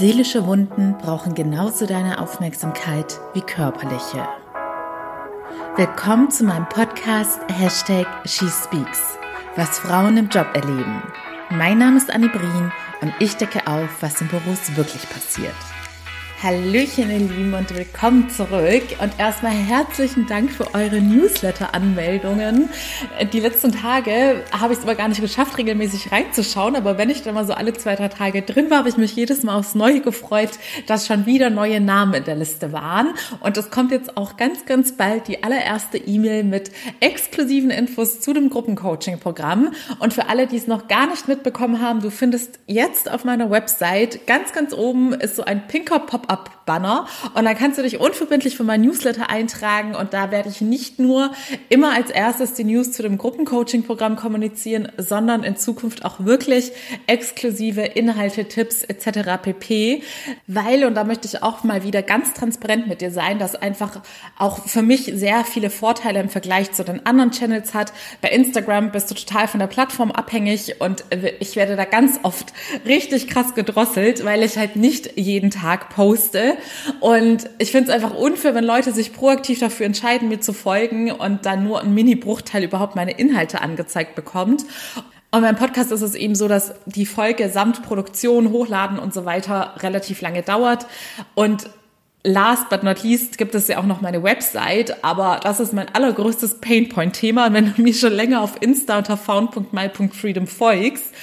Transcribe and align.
Seelische 0.00 0.46
Wunden 0.46 0.96
brauchen 0.96 1.34
genauso 1.34 1.84
deine 1.84 2.22
Aufmerksamkeit 2.22 3.20
wie 3.34 3.42
körperliche. 3.42 4.26
Willkommen 5.76 6.30
zu 6.30 6.44
meinem 6.44 6.66
Podcast 6.70 7.38
Hashtag 7.52 8.06
SheSpeaks, 8.24 9.18
was 9.56 9.78
Frauen 9.78 10.16
im 10.16 10.30
Job 10.30 10.46
erleben. 10.54 11.02
Mein 11.50 11.76
Name 11.76 11.98
ist 11.98 12.10
Annie 12.10 12.30
Brien 12.30 12.72
und 13.02 13.12
ich 13.18 13.36
decke 13.36 13.66
auf, 13.66 13.90
was 14.00 14.18
in 14.22 14.28
Büros 14.28 14.74
wirklich 14.74 15.06
passiert. 15.10 15.52
Hallöchen, 16.42 17.10
ihr 17.10 17.18
Lieben, 17.18 17.52
und 17.52 17.76
willkommen 17.76 18.30
zurück. 18.30 18.84
Und 19.02 19.18
erstmal 19.18 19.52
herzlichen 19.52 20.26
Dank 20.26 20.50
für 20.50 20.74
eure 20.74 20.98
Newsletter-Anmeldungen. 20.98 22.70
Die 23.30 23.40
letzten 23.40 23.72
Tage 23.72 24.42
habe 24.50 24.72
ich 24.72 24.78
es 24.78 24.84
aber 24.86 24.94
gar 24.94 25.08
nicht 25.08 25.20
geschafft, 25.20 25.58
regelmäßig 25.58 26.10
reinzuschauen. 26.10 26.76
Aber 26.76 26.96
wenn 26.96 27.10
ich 27.10 27.20
dann 27.20 27.34
mal 27.34 27.44
so 27.44 27.52
alle 27.52 27.74
zwei, 27.74 27.94
drei 27.94 28.08
Tage 28.08 28.40
drin 28.40 28.70
war, 28.70 28.78
habe 28.78 28.88
ich 28.88 28.96
mich 28.96 29.14
jedes 29.14 29.42
Mal 29.42 29.54
aufs 29.54 29.74
Neue 29.74 30.00
gefreut, 30.00 30.52
dass 30.86 31.06
schon 31.06 31.26
wieder 31.26 31.50
neue 31.50 31.78
Namen 31.78 32.14
in 32.14 32.24
der 32.24 32.36
Liste 32.36 32.72
waren. 32.72 33.10
Und 33.40 33.58
es 33.58 33.70
kommt 33.70 33.92
jetzt 33.92 34.16
auch 34.16 34.38
ganz, 34.38 34.64
ganz 34.64 34.96
bald 34.96 35.28
die 35.28 35.42
allererste 35.42 35.98
E-Mail 35.98 36.44
mit 36.44 36.70
exklusiven 37.00 37.68
Infos 37.68 38.22
zu 38.22 38.32
dem 38.32 38.48
Gruppencoaching-Programm. 38.48 39.74
Und 39.98 40.14
für 40.14 40.30
alle, 40.30 40.46
die 40.46 40.56
es 40.56 40.66
noch 40.66 40.88
gar 40.88 41.06
nicht 41.06 41.28
mitbekommen 41.28 41.82
haben, 41.82 42.00
du 42.00 42.10
findest 42.10 42.60
jetzt 42.66 43.10
auf 43.10 43.26
meiner 43.26 43.50
Website 43.50 44.26
ganz, 44.26 44.54
ganz 44.54 44.72
oben 44.72 45.12
ist 45.12 45.36
so 45.36 45.44
ein 45.44 45.68
pinker 45.68 45.98
Pop 45.98 46.29
Pop-up-Banner 46.30 47.06
und 47.34 47.44
dann 47.44 47.56
kannst 47.56 47.78
du 47.78 47.82
dich 47.82 47.98
unverbindlich 47.98 48.56
für 48.56 48.64
mein 48.64 48.82
Newsletter 48.82 49.30
eintragen 49.30 49.94
und 49.94 50.12
da 50.12 50.30
werde 50.30 50.48
ich 50.48 50.60
nicht 50.60 50.98
nur 50.98 51.32
immer 51.68 51.94
als 51.94 52.10
erstes 52.10 52.54
die 52.54 52.64
News 52.64 52.92
zu 52.92 53.02
dem 53.02 53.18
Gruppencoaching-Programm 53.18 54.16
kommunizieren, 54.16 54.88
sondern 54.96 55.42
in 55.42 55.56
Zukunft 55.56 56.04
auch 56.04 56.20
wirklich 56.20 56.72
exklusive 57.06 57.82
Inhalte, 57.82 58.44
Tipps 58.46 58.82
etc. 58.84 59.42
pp. 59.42 60.02
Weil, 60.46 60.84
und 60.84 60.94
da 60.94 61.04
möchte 61.04 61.26
ich 61.26 61.42
auch 61.42 61.64
mal 61.64 61.82
wieder 61.82 62.02
ganz 62.02 62.34
transparent 62.34 62.86
mit 62.86 63.00
dir 63.00 63.10
sein, 63.10 63.38
dass 63.38 63.56
einfach 63.56 64.00
auch 64.38 64.66
für 64.66 64.82
mich 64.82 65.10
sehr 65.14 65.44
viele 65.44 65.70
Vorteile 65.70 66.20
im 66.20 66.28
Vergleich 66.28 66.72
zu 66.72 66.84
den 66.84 67.04
anderen 67.06 67.32
Channels 67.32 67.74
hat. 67.74 67.92
Bei 68.20 68.28
Instagram 68.28 68.92
bist 68.92 69.10
du 69.10 69.14
total 69.14 69.48
von 69.48 69.60
der 69.60 69.66
Plattform 69.66 70.12
abhängig 70.12 70.80
und 70.80 71.04
ich 71.40 71.56
werde 71.56 71.76
da 71.76 71.84
ganz 71.84 72.20
oft 72.22 72.52
richtig 72.86 73.28
krass 73.28 73.54
gedrosselt, 73.54 74.24
weil 74.24 74.42
ich 74.42 74.56
halt 74.56 74.76
nicht 74.76 75.18
jeden 75.18 75.50
Tag 75.50 75.88
poste 75.90 76.19
musste. 76.20 76.56
Und 77.00 77.48
ich 77.58 77.70
finde 77.70 77.90
es 77.90 77.94
einfach 77.94 78.14
unfair, 78.14 78.54
wenn 78.54 78.64
Leute 78.64 78.92
sich 78.92 79.12
proaktiv 79.12 79.58
dafür 79.58 79.86
entscheiden, 79.86 80.28
mir 80.28 80.40
zu 80.40 80.52
folgen 80.52 81.10
und 81.12 81.46
dann 81.46 81.64
nur 81.64 81.80
ein 81.80 81.94
Mini-Bruchteil 81.94 82.64
überhaupt 82.64 82.96
meine 82.96 83.12
Inhalte 83.12 83.62
angezeigt 83.62 84.14
bekommt. 84.14 84.64
Und 85.32 85.42
beim 85.42 85.56
Podcast 85.56 85.92
ist 85.92 86.02
es 86.02 86.14
eben 86.14 86.34
so, 86.34 86.48
dass 86.48 86.74
die 86.86 87.06
Folge 87.06 87.48
samt 87.48 87.82
Produktion, 87.82 88.50
Hochladen 88.50 88.98
und 88.98 89.14
so 89.14 89.24
weiter 89.24 89.74
relativ 89.78 90.20
lange 90.20 90.42
dauert. 90.42 90.86
Und 91.34 91.70
last 92.24 92.68
but 92.68 92.82
not 92.82 93.02
least 93.02 93.38
gibt 93.38 93.54
es 93.54 93.68
ja 93.68 93.78
auch 93.78 93.86
noch 93.86 94.00
meine 94.00 94.22
Website, 94.22 95.02
aber 95.04 95.40
das 95.42 95.60
ist 95.60 95.72
mein 95.72 95.88
allergrößtes 95.94 96.60
Painpoint-Thema. 96.60 97.52
Wenn 97.52 97.74
du 97.74 97.80
mir 97.80 97.94
schon 97.94 98.12
länger 98.12 98.42
auf 98.42 98.60
Insta 98.60 98.98
unter 98.98 99.16
found.my.freedom 99.16 100.46
folgst, 100.48 101.14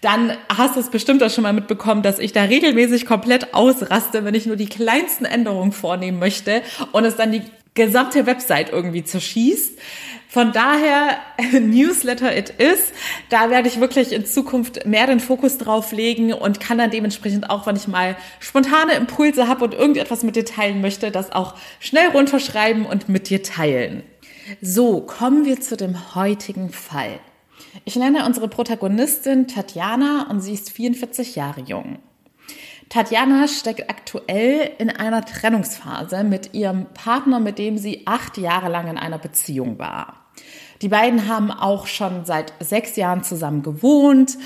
dann 0.00 0.36
hast 0.48 0.76
du 0.76 0.80
es 0.80 0.88
bestimmt 0.88 1.22
auch 1.22 1.30
schon 1.30 1.42
mal 1.42 1.52
mitbekommen, 1.52 2.02
dass 2.02 2.18
ich 2.18 2.32
da 2.32 2.44
regelmäßig 2.44 3.04
komplett 3.04 3.54
ausraste, 3.54 4.24
wenn 4.24 4.34
ich 4.34 4.46
nur 4.46 4.56
die 4.56 4.68
kleinsten 4.68 5.24
Änderungen 5.24 5.72
vornehmen 5.72 6.18
möchte 6.18 6.62
und 6.92 7.04
es 7.04 7.16
dann 7.16 7.32
die 7.32 7.42
gesamte 7.74 8.26
Website 8.26 8.70
irgendwie 8.72 9.04
zerschießt. 9.04 9.78
Von 10.28 10.52
daher, 10.52 11.18
Newsletter 11.52 12.36
it 12.36 12.50
is. 12.50 12.92
Da 13.30 13.50
werde 13.50 13.68
ich 13.68 13.80
wirklich 13.80 14.12
in 14.12 14.24
Zukunft 14.24 14.86
mehr 14.86 15.06
den 15.06 15.20
Fokus 15.20 15.58
drauf 15.58 15.92
legen 15.92 16.32
und 16.32 16.60
kann 16.60 16.78
dann 16.78 16.90
dementsprechend 16.90 17.50
auch, 17.50 17.66
wenn 17.66 17.76
ich 17.76 17.88
mal 17.88 18.16
spontane 18.38 18.94
Impulse 18.94 19.48
habe 19.48 19.64
und 19.64 19.74
irgendetwas 19.74 20.22
mit 20.22 20.36
dir 20.36 20.44
teilen 20.44 20.80
möchte, 20.80 21.10
das 21.10 21.32
auch 21.32 21.54
schnell 21.80 22.08
runterschreiben 22.08 22.86
und 22.86 23.08
mit 23.08 23.28
dir 23.28 23.42
teilen. 23.42 24.02
So, 24.62 25.00
kommen 25.00 25.44
wir 25.44 25.60
zu 25.60 25.76
dem 25.76 26.14
heutigen 26.14 26.70
Fall. 26.70 27.20
Ich 27.84 27.96
nenne 27.96 28.26
unsere 28.26 28.48
Protagonistin 28.48 29.46
Tatjana 29.46 30.26
und 30.30 30.40
sie 30.40 30.54
ist 30.54 30.70
44 30.70 31.36
Jahre 31.36 31.60
jung. 31.60 31.98
Tatjana 32.88 33.46
steckt 33.46 33.88
aktuell 33.88 34.72
in 34.78 34.90
einer 34.90 35.24
Trennungsphase 35.24 36.24
mit 36.24 36.54
ihrem 36.54 36.86
Partner, 36.86 37.38
mit 37.38 37.58
dem 37.58 37.78
sie 37.78 38.02
acht 38.06 38.36
Jahre 38.36 38.68
lang 38.68 38.88
in 38.88 38.98
einer 38.98 39.18
Beziehung 39.18 39.78
war. 39.78 40.16
Die 40.82 40.88
beiden 40.88 41.28
haben 41.28 41.52
auch 41.52 41.86
schon 41.86 42.24
seit 42.24 42.52
sechs 42.58 42.96
Jahren 42.96 43.22
zusammen 43.22 43.62
gewohnt, 43.62 44.38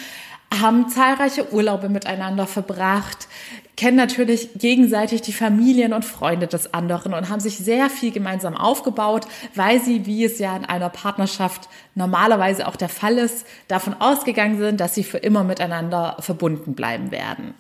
haben 0.60 0.88
zahlreiche 0.88 1.52
Urlaube 1.52 1.88
miteinander 1.88 2.46
verbracht, 2.46 3.28
kennen 3.76 3.96
natürlich 3.96 4.50
gegenseitig 4.54 5.22
die 5.22 5.32
Familien 5.32 5.92
und 5.92 6.04
Freunde 6.04 6.46
des 6.46 6.72
anderen 6.74 7.14
und 7.14 7.28
haben 7.28 7.40
sich 7.40 7.58
sehr 7.58 7.90
viel 7.90 8.12
gemeinsam 8.12 8.56
aufgebaut, 8.56 9.26
weil 9.54 9.80
sie, 9.80 10.06
wie 10.06 10.24
es 10.24 10.38
ja 10.38 10.56
in 10.56 10.64
einer 10.64 10.90
Partnerschaft 10.90 11.68
normalerweise 11.94 12.68
auch 12.68 12.76
der 12.76 12.88
Fall 12.88 13.18
ist, 13.18 13.46
davon 13.68 13.94
ausgegangen 13.94 14.58
sind, 14.58 14.80
dass 14.80 14.94
sie 14.94 15.04
für 15.04 15.18
immer 15.18 15.44
miteinander 15.44 16.16
verbunden 16.20 16.74
bleiben 16.74 17.10
werden. 17.10 17.54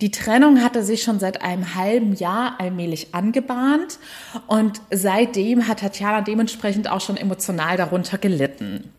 Die 0.00 0.12
Trennung 0.12 0.62
hatte 0.62 0.84
sich 0.84 1.02
schon 1.02 1.18
seit 1.18 1.42
einem 1.42 1.74
halben 1.74 2.14
Jahr 2.14 2.60
allmählich 2.60 3.14
angebahnt 3.16 3.98
und 4.46 4.80
seitdem 4.92 5.66
hat 5.66 5.80
Tatjana 5.80 6.20
dementsprechend 6.20 6.88
auch 6.88 7.00
schon 7.00 7.16
emotional 7.16 7.76
darunter 7.76 8.16
gelitten. 8.16 8.92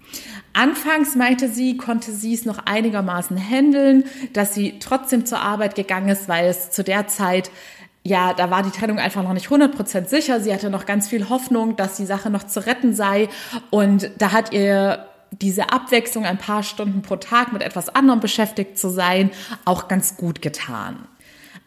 Anfangs 0.59 1.16
meinte 1.16 1.47
sie, 1.47 1.78
konnte 1.78 2.12
sie 2.12 2.34
es 2.34 2.44
noch 2.44 2.59
einigermaßen 2.66 3.38
handeln, 3.38 4.03
dass 4.34 4.53
sie 4.53 4.78
trotzdem 4.80 5.25
zur 5.25 5.40
Arbeit 5.40 5.74
gegangen 5.75 6.09
ist, 6.09 6.28
weil 6.28 6.50
es 6.50 6.70
zu 6.70 6.84
der 6.84 7.08
Zeit 7.08 7.50
ja, 8.03 8.34
da 8.34 8.50
war 8.50 8.64
die 8.64 8.72
Trennung 8.72 8.97
einfach 8.97 9.24
noch 9.24 9.34
nicht 9.34 9.47
100% 9.47 10.08
sicher. 10.08 10.40
Sie 10.42 10.53
hatte 10.53 10.70
noch 10.70 10.86
ganz 10.86 11.08
viel 11.08 11.30
Hoffnung, 11.30 11.75
dass 11.75 11.96
die 11.96 12.06
Sache 12.06 12.30
noch 12.30 12.44
zu 12.44 12.66
retten 12.66 12.94
sei. 12.94 13.30
Und 13.70 14.09
da 14.18 14.31
hat 14.31 14.52
ihr 14.52 15.06
diese 15.31 15.72
Abwechslung 15.72 16.25
ein 16.25 16.38
paar 16.38 16.64
Stunden 16.64 17.03
pro 17.03 17.18
Tag 17.18 17.53
mit 17.53 17.62
etwas 17.62 17.90
anderem 17.90 18.20
beschäftigt 18.20 18.78
zu 18.78 18.90
sein, 18.90 19.31
auch 19.66 19.88
ganz 19.88 20.18
gut 20.18 20.41
getan. 20.41 21.08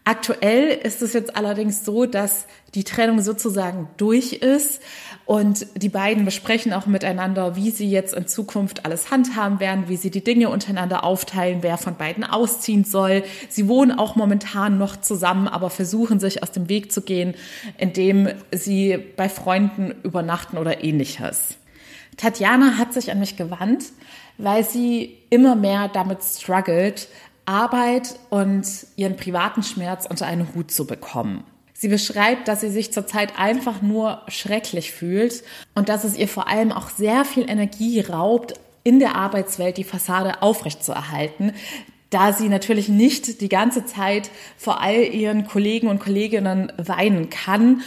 Aktuell 0.04 0.68
ist 0.82 1.00
es 1.00 1.12
jetzt 1.12 1.36
allerdings 1.36 1.84
so, 1.84 2.06
dass 2.06 2.46
die 2.74 2.82
Trennung 2.82 3.20
sozusagen 3.20 3.88
durch 3.98 4.32
ist 4.32 4.82
und 5.26 5.66
die 5.76 5.90
beiden 5.90 6.24
besprechen 6.24 6.72
auch 6.72 6.86
miteinander, 6.86 7.54
wie 7.54 7.70
sie 7.70 7.88
jetzt 7.88 8.12
in 8.12 8.26
Zukunft 8.26 8.84
alles 8.84 9.12
handhaben 9.12 9.60
werden, 9.60 9.84
wie 9.86 9.96
sie 9.96 10.10
die 10.10 10.24
Dinge 10.24 10.48
untereinander 10.48 11.04
aufteilen, 11.04 11.58
wer 11.62 11.78
von 11.78 11.96
beiden 11.96 12.24
ausziehen 12.24 12.82
soll. 12.82 13.22
Sie 13.48 13.68
wohnen 13.68 13.92
auch 13.92 14.16
momentan 14.16 14.76
noch 14.76 15.00
zusammen, 15.00 15.46
aber 15.46 15.70
versuchen 15.70 16.18
sich 16.18 16.42
aus 16.42 16.50
dem 16.50 16.68
Weg 16.68 16.90
zu 16.90 17.02
gehen, 17.02 17.34
indem 17.78 18.28
sie 18.50 18.98
bei 19.16 19.28
Freunden 19.28 19.94
übernachten 20.02 20.58
oder 20.58 20.82
ähnliches. 20.82 21.58
Tatjana 22.16 22.76
hat 22.76 22.92
sich 22.92 23.12
an 23.12 23.20
mich 23.20 23.36
gewandt, 23.36 23.84
weil 24.36 24.64
sie 24.64 25.18
immer 25.30 25.54
mehr 25.54 25.88
damit 25.88 26.22
struggelt, 26.22 27.08
Arbeit 27.46 28.16
und 28.30 28.66
ihren 28.96 29.16
privaten 29.16 29.62
Schmerz 29.62 30.06
unter 30.06 30.26
einen 30.26 30.54
Hut 30.54 30.70
zu 30.70 30.86
bekommen. 30.86 31.44
Sie 31.74 31.88
beschreibt, 31.88 32.46
dass 32.46 32.60
sie 32.60 32.70
sich 32.70 32.92
zurzeit 32.92 33.38
einfach 33.38 33.82
nur 33.82 34.22
schrecklich 34.28 34.92
fühlt 34.92 35.42
und 35.74 35.88
dass 35.88 36.04
es 36.04 36.16
ihr 36.16 36.28
vor 36.28 36.46
allem 36.46 36.70
auch 36.70 36.90
sehr 36.90 37.24
viel 37.24 37.50
Energie 37.50 38.00
raubt, 38.00 38.54
in 38.84 39.00
der 39.00 39.16
Arbeitswelt 39.16 39.76
die 39.76 39.84
Fassade 39.84 40.42
aufrechtzuerhalten, 40.42 41.52
da 42.10 42.32
sie 42.32 42.48
natürlich 42.48 42.88
nicht 42.88 43.40
die 43.40 43.48
ganze 43.48 43.84
Zeit 43.84 44.30
vor 44.56 44.80
all 44.80 45.02
ihren 45.02 45.46
Kollegen 45.46 45.88
und 45.88 45.98
Kolleginnen 45.98 46.72
weinen 46.76 47.30
kann 47.30 47.82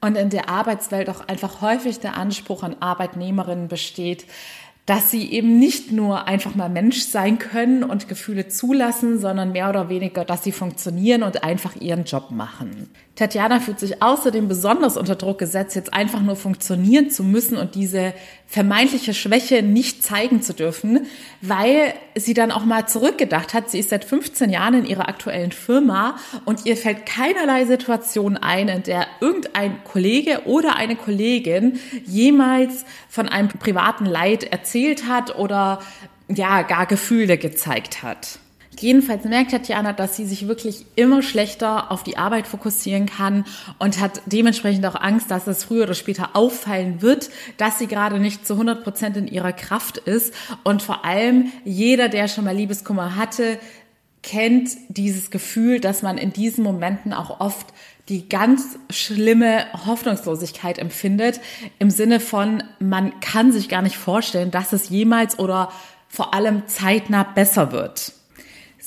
und 0.00 0.16
in 0.16 0.30
der 0.30 0.48
Arbeitswelt 0.48 1.10
auch 1.10 1.28
einfach 1.28 1.60
häufig 1.60 2.00
der 2.00 2.16
Anspruch 2.16 2.62
an 2.62 2.76
Arbeitnehmerinnen 2.80 3.68
besteht, 3.68 4.26
dass 4.86 5.10
sie 5.10 5.32
eben 5.32 5.58
nicht 5.58 5.90
nur 5.90 6.28
einfach 6.28 6.54
mal 6.54 6.68
Mensch 6.68 7.00
sein 7.00 7.40
können 7.40 7.82
und 7.82 8.08
Gefühle 8.08 8.46
zulassen, 8.46 9.18
sondern 9.18 9.50
mehr 9.50 9.68
oder 9.68 9.88
weniger, 9.88 10.24
dass 10.24 10.44
sie 10.44 10.52
funktionieren 10.52 11.24
und 11.24 11.42
einfach 11.42 11.74
ihren 11.74 12.04
Job 12.04 12.30
machen. 12.30 12.88
Tatjana 13.16 13.58
fühlt 13.58 13.80
sich 13.80 14.00
außerdem 14.00 14.46
besonders 14.46 14.96
unter 14.96 15.16
Druck 15.16 15.38
gesetzt, 15.38 15.74
jetzt 15.74 15.92
einfach 15.92 16.22
nur 16.22 16.36
funktionieren 16.36 17.10
zu 17.10 17.24
müssen 17.24 17.56
und 17.56 17.74
diese 17.74 18.14
vermeintliche 18.46 19.12
Schwäche 19.12 19.62
nicht 19.62 20.02
zeigen 20.02 20.40
zu 20.40 20.54
dürfen, 20.54 21.06
weil 21.40 21.94
sie 22.14 22.32
dann 22.32 22.52
auch 22.52 22.64
mal 22.64 22.86
zurückgedacht 22.86 23.54
hat. 23.54 23.70
Sie 23.70 23.78
ist 23.78 23.90
seit 23.90 24.04
15 24.04 24.50
Jahren 24.50 24.74
in 24.74 24.86
ihrer 24.86 25.08
aktuellen 25.08 25.52
Firma 25.52 26.16
und 26.44 26.64
ihr 26.64 26.76
fällt 26.76 27.06
keinerlei 27.06 27.64
Situation 27.66 28.36
ein, 28.36 28.68
in 28.68 28.82
der 28.84 29.06
irgendein 29.20 29.82
Kollege 29.84 30.42
oder 30.46 30.76
eine 30.76 30.96
Kollegin 30.96 31.80
jemals 32.04 32.84
von 33.08 33.28
einem 33.28 33.48
privaten 33.48 34.06
Leid 34.06 34.44
erzählt 34.44 35.08
hat 35.08 35.36
oder 35.36 35.80
ja, 36.28 36.62
gar 36.62 36.86
Gefühle 36.86 37.38
gezeigt 37.38 38.02
hat. 38.02 38.38
Jedenfalls 38.78 39.24
merkt 39.24 39.52
Tatjana, 39.52 39.92
dass 39.92 40.16
sie 40.16 40.26
sich 40.26 40.48
wirklich 40.48 40.84
immer 40.96 41.22
schlechter 41.22 41.90
auf 41.90 42.02
die 42.02 42.18
Arbeit 42.18 42.46
fokussieren 42.46 43.06
kann 43.06 43.44
und 43.78 44.00
hat 44.00 44.20
dementsprechend 44.26 44.84
auch 44.84 44.94
Angst, 44.94 45.30
dass 45.30 45.46
es 45.46 45.64
früher 45.64 45.84
oder 45.84 45.94
später 45.94 46.30
auffallen 46.34 47.00
wird, 47.00 47.30
dass 47.56 47.78
sie 47.78 47.86
gerade 47.86 48.18
nicht 48.18 48.46
zu 48.46 48.54
100 48.54 48.84
Prozent 48.84 49.16
in 49.16 49.28
ihrer 49.28 49.52
Kraft 49.52 49.96
ist. 49.98 50.34
Und 50.62 50.82
vor 50.82 51.04
allem 51.04 51.52
jeder, 51.64 52.08
der 52.08 52.28
schon 52.28 52.44
mal 52.44 52.54
Liebeskummer 52.54 53.16
hatte, 53.16 53.58
kennt 54.22 54.70
dieses 54.88 55.30
Gefühl, 55.30 55.80
dass 55.80 56.02
man 56.02 56.18
in 56.18 56.32
diesen 56.32 56.64
Momenten 56.64 57.12
auch 57.12 57.40
oft 57.40 57.68
die 58.08 58.28
ganz 58.28 58.78
schlimme 58.90 59.66
Hoffnungslosigkeit 59.86 60.78
empfindet, 60.78 61.40
im 61.78 61.90
Sinne 61.90 62.20
von, 62.20 62.62
man 62.78 63.20
kann 63.20 63.52
sich 63.52 63.68
gar 63.68 63.82
nicht 63.82 63.96
vorstellen, 63.96 64.50
dass 64.50 64.72
es 64.72 64.88
jemals 64.88 65.38
oder 65.38 65.72
vor 66.08 66.34
allem 66.34 66.66
zeitnah 66.66 67.22
besser 67.22 67.72
wird. 67.72 68.12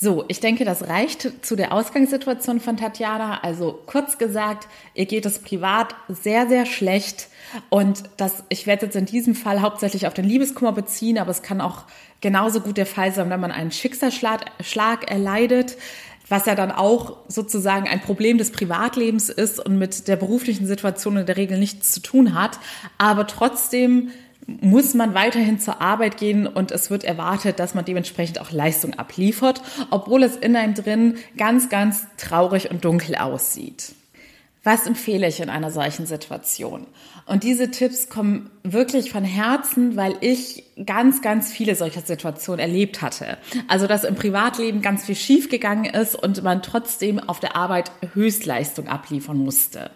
So, 0.02 0.24
ich 0.28 0.40
denke, 0.40 0.64
das 0.64 0.88
reicht 0.88 1.44
zu 1.44 1.56
der 1.56 1.74
Ausgangssituation 1.74 2.58
von 2.58 2.78
Tatjana. 2.78 3.40
Also 3.42 3.78
kurz 3.84 4.16
gesagt, 4.16 4.66
ihr 4.94 5.04
geht 5.04 5.26
es 5.26 5.40
privat 5.40 5.94
sehr, 6.08 6.48
sehr 6.48 6.64
schlecht. 6.64 7.28
Und 7.68 8.04
das, 8.16 8.44
ich 8.48 8.66
werde 8.66 8.86
jetzt 8.86 8.96
in 8.96 9.04
diesem 9.04 9.34
Fall 9.34 9.60
hauptsächlich 9.60 10.06
auf 10.06 10.14
den 10.14 10.24
Liebeskummer 10.24 10.72
beziehen, 10.72 11.18
aber 11.18 11.30
es 11.30 11.42
kann 11.42 11.60
auch 11.60 11.84
genauso 12.22 12.62
gut 12.62 12.78
der 12.78 12.86
Fall 12.86 13.12
sein, 13.12 13.28
wenn 13.28 13.40
man 13.40 13.52
einen 13.52 13.72
Schicksalsschlag 13.72 14.46
Schlag 14.62 15.10
erleidet, 15.10 15.76
was 16.30 16.46
ja 16.46 16.54
dann 16.54 16.72
auch 16.72 17.18
sozusagen 17.28 17.86
ein 17.86 18.00
Problem 18.00 18.38
des 18.38 18.52
Privatlebens 18.52 19.28
ist 19.28 19.60
und 19.62 19.76
mit 19.76 20.08
der 20.08 20.16
beruflichen 20.16 20.66
Situation 20.66 21.18
in 21.18 21.26
der 21.26 21.36
Regel 21.36 21.58
nichts 21.58 21.92
zu 21.92 22.00
tun 22.00 22.34
hat. 22.34 22.58
Aber 22.96 23.26
trotzdem 23.26 24.12
muss 24.46 24.94
man 24.94 25.14
weiterhin 25.14 25.58
zur 25.58 25.80
Arbeit 25.80 26.16
gehen 26.16 26.46
und 26.46 26.70
es 26.70 26.90
wird 26.90 27.04
erwartet, 27.04 27.58
dass 27.58 27.74
man 27.74 27.84
dementsprechend 27.84 28.40
auch 28.40 28.50
Leistung 28.50 28.94
abliefert, 28.94 29.62
obwohl 29.90 30.22
es 30.22 30.36
in 30.36 30.56
einem 30.56 30.74
drin 30.74 31.16
ganz, 31.36 31.68
ganz 31.68 32.06
traurig 32.16 32.70
und 32.70 32.84
dunkel 32.84 33.16
aussieht. 33.16 33.92
Was 34.62 34.86
empfehle 34.86 35.26
ich 35.26 35.40
in 35.40 35.48
einer 35.48 35.70
solchen 35.70 36.04
Situation? 36.04 36.86
Und 37.24 37.44
diese 37.44 37.70
Tipps 37.70 38.08
kommen 38.10 38.50
wirklich 38.62 39.10
von 39.10 39.24
Herzen, 39.24 39.96
weil 39.96 40.16
ich 40.20 40.64
ganz, 40.86 41.22
ganz 41.22 41.52
viele 41.52 41.74
solcher 41.74 42.00
Situationen 42.00 42.60
erlebt 42.60 43.02
hatte. 43.02 43.38
Also, 43.68 43.86
dass 43.86 44.04
im 44.04 44.14
Privatleben 44.14 44.82
ganz 44.82 45.04
viel 45.04 45.16
schiefgegangen 45.16 45.86
ist 45.86 46.14
und 46.14 46.42
man 46.42 46.62
trotzdem 46.62 47.18
auf 47.18 47.40
der 47.40 47.56
Arbeit 47.56 47.90
Höchstleistung 48.14 48.88
abliefern 48.88 49.38
musste. 49.38 49.90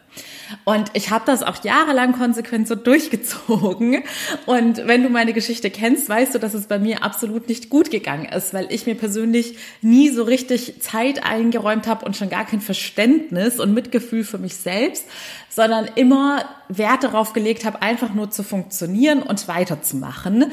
Und 0.64 0.90
ich 0.94 1.10
habe 1.10 1.24
das 1.26 1.42
auch 1.42 1.62
jahrelang 1.64 2.12
konsequent 2.12 2.68
so 2.68 2.74
durchgezogen. 2.74 4.04
Und 4.46 4.86
wenn 4.86 5.02
du 5.02 5.08
meine 5.08 5.32
Geschichte 5.32 5.70
kennst, 5.70 6.08
weißt 6.08 6.34
du, 6.34 6.38
dass 6.38 6.54
es 6.54 6.66
bei 6.66 6.78
mir 6.78 7.02
absolut 7.02 7.48
nicht 7.48 7.70
gut 7.70 7.90
gegangen 7.90 8.26
ist, 8.26 8.54
weil 8.54 8.66
ich 8.70 8.86
mir 8.86 8.94
persönlich 8.94 9.56
nie 9.80 10.10
so 10.10 10.22
richtig 10.22 10.80
Zeit 10.80 11.24
eingeräumt 11.24 11.86
habe 11.86 12.04
und 12.04 12.16
schon 12.16 12.30
gar 12.30 12.46
kein 12.46 12.60
Verständnis 12.60 13.58
und 13.58 13.74
Mitgefühl 13.74 14.24
für 14.24 14.38
mich 14.38 14.56
selbst, 14.56 15.06
sondern 15.54 15.88
immer 15.94 16.44
Wert 16.68 17.04
darauf 17.04 17.32
gelegt 17.32 17.64
habe, 17.64 17.80
einfach 17.80 18.12
nur 18.12 18.30
zu 18.30 18.42
funktionieren 18.42 19.22
und 19.22 19.46
weiterzumachen. 19.46 20.46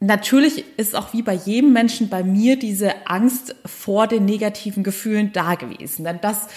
Natürlich 0.00 0.64
ist 0.76 0.96
auch 0.96 1.12
wie 1.12 1.22
bei 1.22 1.34
jedem 1.34 1.72
Menschen 1.72 2.08
bei 2.08 2.24
mir 2.24 2.58
diese 2.58 3.06
Angst 3.06 3.54
vor 3.64 4.06
den 4.06 4.24
negativen 4.24 4.82
Gefühlen 4.82 5.32
da 5.32 5.54
gewesen. 5.54 6.04
Denn 6.04 6.18
das 6.20 6.48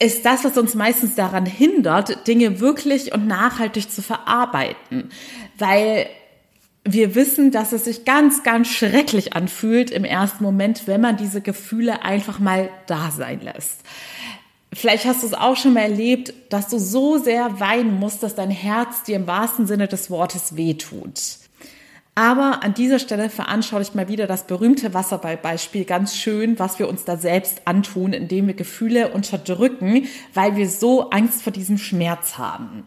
ist 0.00 0.24
das, 0.24 0.44
was 0.44 0.58
uns 0.58 0.74
meistens 0.74 1.14
daran 1.14 1.46
hindert, 1.46 2.26
Dinge 2.26 2.58
wirklich 2.58 3.14
und 3.14 3.26
nachhaltig 3.26 3.90
zu 3.90 4.02
verarbeiten. 4.02 5.10
Weil 5.58 6.06
wir 6.84 7.14
wissen, 7.14 7.52
dass 7.52 7.72
es 7.72 7.84
sich 7.84 8.04
ganz, 8.04 8.42
ganz 8.42 8.68
schrecklich 8.68 9.34
anfühlt 9.34 9.90
im 9.90 10.04
ersten 10.04 10.42
Moment, 10.42 10.86
wenn 10.86 11.00
man 11.00 11.16
diese 11.16 11.40
Gefühle 11.40 12.02
einfach 12.02 12.40
mal 12.40 12.68
da 12.86 13.10
sein 13.10 13.40
lässt. 13.42 13.82
Vielleicht 14.72 15.04
hast 15.04 15.22
du 15.22 15.26
es 15.26 15.34
auch 15.34 15.56
schon 15.56 15.72
mal 15.72 15.80
erlebt, 15.80 16.32
dass 16.48 16.68
du 16.68 16.78
so 16.78 17.18
sehr 17.18 17.58
weinen 17.58 17.98
musst, 17.98 18.22
dass 18.22 18.36
dein 18.36 18.50
Herz 18.50 19.02
dir 19.02 19.16
im 19.16 19.26
wahrsten 19.26 19.66
Sinne 19.66 19.88
des 19.88 20.10
Wortes 20.10 20.56
wehtut. 20.56 21.20
Aber 22.16 22.62
an 22.62 22.74
dieser 22.74 22.98
Stelle 22.98 23.30
veranschaulicht 23.30 23.94
mal 23.94 24.08
wieder 24.08 24.26
das 24.26 24.46
berühmte 24.46 24.92
Wasserballbeispiel 24.92 25.84
ganz 25.84 26.16
schön, 26.16 26.58
was 26.58 26.78
wir 26.78 26.88
uns 26.88 27.04
da 27.04 27.16
selbst 27.16 27.62
antun, 27.64 28.12
indem 28.12 28.46
wir 28.46 28.54
Gefühle 28.54 29.08
unterdrücken, 29.08 30.06
weil 30.34 30.54
wir 30.54 30.68
so 30.68 31.10
Angst 31.10 31.42
vor 31.42 31.52
diesem 31.52 31.78
Schmerz 31.78 32.36
haben. 32.36 32.84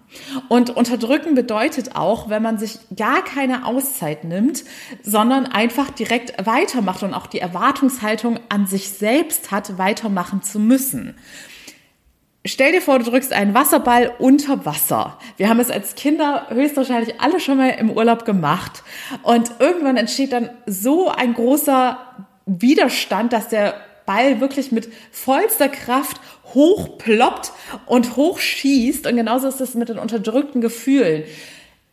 Und 0.50 0.70
unterdrücken 0.70 1.36
bedeutet 1.36 1.96
auch, 1.96 2.30
wenn 2.30 2.44
man 2.44 2.60
sich 2.60 2.78
gar 2.96 3.24
keine 3.24 3.66
Auszeit 3.66 4.24
nimmt, 4.24 4.66
sondern 5.02 5.48
einfach 5.48 5.90
direkt 5.90 6.46
weitermacht 6.46 7.02
und 7.02 7.14
auch 7.14 7.28
die 7.28 7.40
Erwartungshaltung 7.40 8.40
an 8.50 8.68
sich 8.68 8.90
selbst 8.90 9.52
hat, 9.52 9.78
weitermachen 9.78 10.44
zu 10.44 10.60
müssen. 10.60 11.16
Stell 12.46 12.74
dir 12.74 12.82
vor, 12.82 13.00
du 13.00 13.06
drückst 13.06 13.32
einen 13.32 13.54
Wasserball 13.54 14.12
unter 14.20 14.66
Wasser. 14.66 15.18
Wir 15.38 15.48
haben 15.48 15.62
es 15.62 15.72
als 15.72 15.96
Kinder 15.96 16.48
höchstwahrscheinlich 16.50 17.22
alle 17.22 17.40
schon 17.40 17.58
mal 17.58 17.70
im 17.70 17.90
Urlaub 17.90 18.26
gemacht. 18.26 18.84
Und 19.22 19.50
irgendwann 19.60 19.96
entsteht 19.96 20.34
dann 20.34 20.50
so 20.66 21.08
ein 21.08 21.36
großer 21.36 21.98
Widerstand, 22.46 23.32
dass 23.32 23.48
der 23.48 23.76
Ball 24.06 24.42
wirklich 24.42 24.74
mit 24.74 24.92
vollster 25.12 25.70
Kraft 25.70 26.20
hochploppt 26.54 27.54
und 27.86 28.18
hochschießt. 28.18 29.08
Und 29.08 29.16
genauso 29.16 29.48
ist 29.48 29.62
es 29.62 29.74
mit 29.74 29.88
den 29.88 29.98
unterdrückten 29.98 30.60
Gefühlen. 30.60 31.24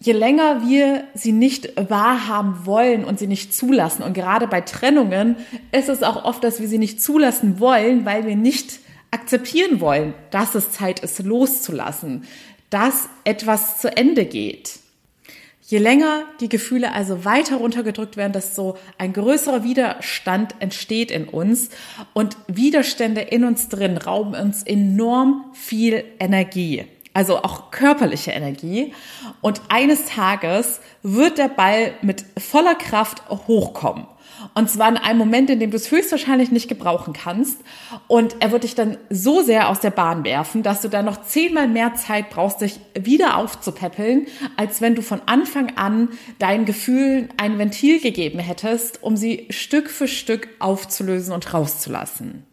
Je 0.01 0.15
länger 0.15 0.67
wir 0.67 1.05
sie 1.15 1.31
nicht 1.31 1.75
wahrhaben 1.91 2.67
wollen 2.67 3.05
und 3.05 3.21
sie 3.21 3.29
nicht 3.29 3.55
zulassen, 3.55 4.03
und 4.03 4.15
gerade 4.15 4.49
bei 4.49 4.63
Trennungen 4.63 5.37
ist 5.71 5.91
es 5.91 6.03
auch 6.03 6.25
oft, 6.25 6.43
dass 6.43 6.59
wir 6.59 6.67
sie 6.67 6.79
nicht 6.79 7.03
zulassen 7.03 7.61
wollen, 7.61 8.05
weil 8.05 8.27
wir 8.27 8.35
nicht 8.35 8.81
akzeptieren 9.11 9.81
wollen, 9.81 10.15
dass 10.31 10.55
es 10.55 10.73
Zeit 10.73 11.01
ist, 11.01 11.21
loszulassen, 11.21 12.25
dass 12.71 13.09
etwas 13.25 13.81
zu 13.81 13.95
Ende 13.97 14.25
geht. 14.25 14.79
Je 15.71 15.79
länger 15.79 16.25
die 16.41 16.49
Gefühle 16.49 16.93
also 16.93 17.25
weiter 17.25 17.57
runtergedrückt 17.57 18.17
werden, 18.17 18.33
desto 18.33 18.77
ein 18.99 19.13
größerer 19.13 19.63
Widerstand 19.63 20.57
entsteht 20.59 21.13
in 21.13 21.29
uns 21.29 21.71
und 22.13 22.37
Widerstände 22.49 23.21
in 23.21 23.45
uns 23.45 23.69
drin 23.69 23.97
rauben 23.97 24.35
uns 24.35 24.65
enorm 24.65 25.45
viel 25.53 26.03
Energie, 26.19 26.87
also 27.15 27.39
auch 27.45 27.71
körperliche 27.71 28.33
Energie. 28.33 28.93
Und 29.43 29.63
eines 29.69 30.07
Tages 30.07 30.81
wird 31.05 31.39
der 31.39 31.49
Ball 31.49 31.93
mit 32.03 32.25
voller 32.37 32.75
Kraft 32.75 33.29
hochkommen. 33.31 34.07
Und 34.55 34.69
zwar 34.69 34.89
in 34.89 34.97
einem 34.97 35.19
Moment, 35.19 35.51
in 35.51 35.61
dem 35.61 35.71
du 35.71 35.77
es 35.77 35.91
höchstwahrscheinlich 35.91 36.51
nicht 36.51 36.69
gebrauchen 36.69 37.13
kannst. 37.13 37.61
Und 38.09 38.37
er 38.41 38.51
wird 38.53 38.65
dich 38.65 38.75
dann 38.75 38.97
so 39.09 39.43
sehr 39.43 39.69
aus 39.69 39.81
der 39.81 39.91
Bahn 39.91 40.25
werfen, 40.25 40.63
dass 40.63 40.83
du 40.83 40.89
dann 40.89 41.05
noch 41.05 41.23
zehnmal 41.23 41.69
mehr 41.69 41.95
Zeit 41.95 42.31
brauchst, 42.31 42.61
dich 42.61 42.81
wieder 42.99 43.37
aufzupäppeln, 43.37 44.27
als 44.57 44.81
wenn 44.81 44.95
du 44.95 45.03
von 45.03 45.23
Anfang 45.27 45.77
an 45.77 46.09
deinen 46.39 46.65
Gefühlen 46.65 47.29
ein 47.37 47.59
Ventil 47.59 48.01
gegeben 48.01 48.39
hättest, 48.39 49.03
um 49.03 49.17
sie 49.17 49.47
Stück 49.51 49.89
für 49.89 50.09
Stück 50.09 50.49
aufzulösen 50.59 51.33
und 51.33 51.53
rauszulassen. 51.55 52.45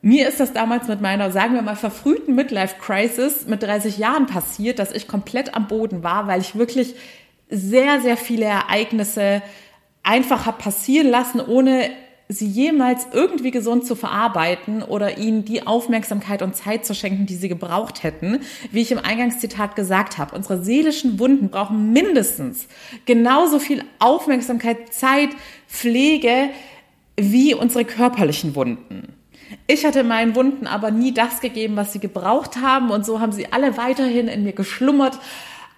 Mir 0.00 0.28
ist 0.28 0.38
das 0.38 0.52
damals 0.52 0.86
mit 0.86 1.00
meiner, 1.00 1.32
sagen 1.32 1.54
wir 1.54 1.62
mal, 1.62 1.74
verfrühten 1.74 2.36
Midlife 2.36 2.76
Crisis 2.80 3.46
mit 3.46 3.64
30 3.64 3.98
Jahren 3.98 4.26
passiert, 4.26 4.78
dass 4.78 4.92
ich 4.92 5.08
komplett 5.08 5.54
am 5.56 5.66
Boden 5.66 6.04
war, 6.04 6.28
weil 6.28 6.40
ich 6.40 6.54
wirklich 6.54 6.94
sehr, 7.50 8.00
sehr 8.00 8.16
viele 8.16 8.44
Ereignisse 8.44 9.42
einfach 10.02 10.46
habe 10.46 10.58
passieren 10.58 11.08
lassen, 11.08 11.40
ohne 11.40 11.90
sie 12.28 12.46
jemals 12.46 13.06
irgendwie 13.12 13.50
gesund 13.50 13.86
zu 13.86 13.94
verarbeiten 13.94 14.82
oder 14.82 15.16
ihnen 15.16 15.46
die 15.46 15.66
Aufmerksamkeit 15.66 16.42
und 16.42 16.54
Zeit 16.54 16.84
zu 16.84 16.94
schenken, 16.94 17.24
die 17.24 17.36
sie 17.36 17.48
gebraucht 17.48 18.02
hätten. 18.02 18.40
Wie 18.70 18.82
ich 18.82 18.92
im 18.92 18.98
Eingangszitat 18.98 19.76
gesagt 19.76 20.18
habe, 20.18 20.36
unsere 20.36 20.62
seelischen 20.62 21.18
Wunden 21.18 21.48
brauchen 21.48 21.92
mindestens 21.92 22.68
genauso 23.06 23.58
viel 23.58 23.82
Aufmerksamkeit, 23.98 24.92
Zeit, 24.92 25.30
Pflege 25.66 26.50
wie 27.16 27.54
unsere 27.54 27.84
körperlichen 27.84 28.54
Wunden. 28.54 29.14
Ich 29.66 29.86
hatte 29.86 30.04
meinen 30.04 30.34
Wunden 30.34 30.66
aber 30.66 30.90
nie 30.90 31.12
das 31.12 31.40
gegeben, 31.40 31.76
was 31.76 31.94
sie 31.94 32.00
gebraucht 32.00 32.60
haben 32.60 32.90
und 32.90 33.06
so 33.06 33.20
haben 33.20 33.32
sie 33.32 33.50
alle 33.52 33.78
weiterhin 33.78 34.28
in 34.28 34.44
mir 34.44 34.52
geschlummert, 34.52 35.18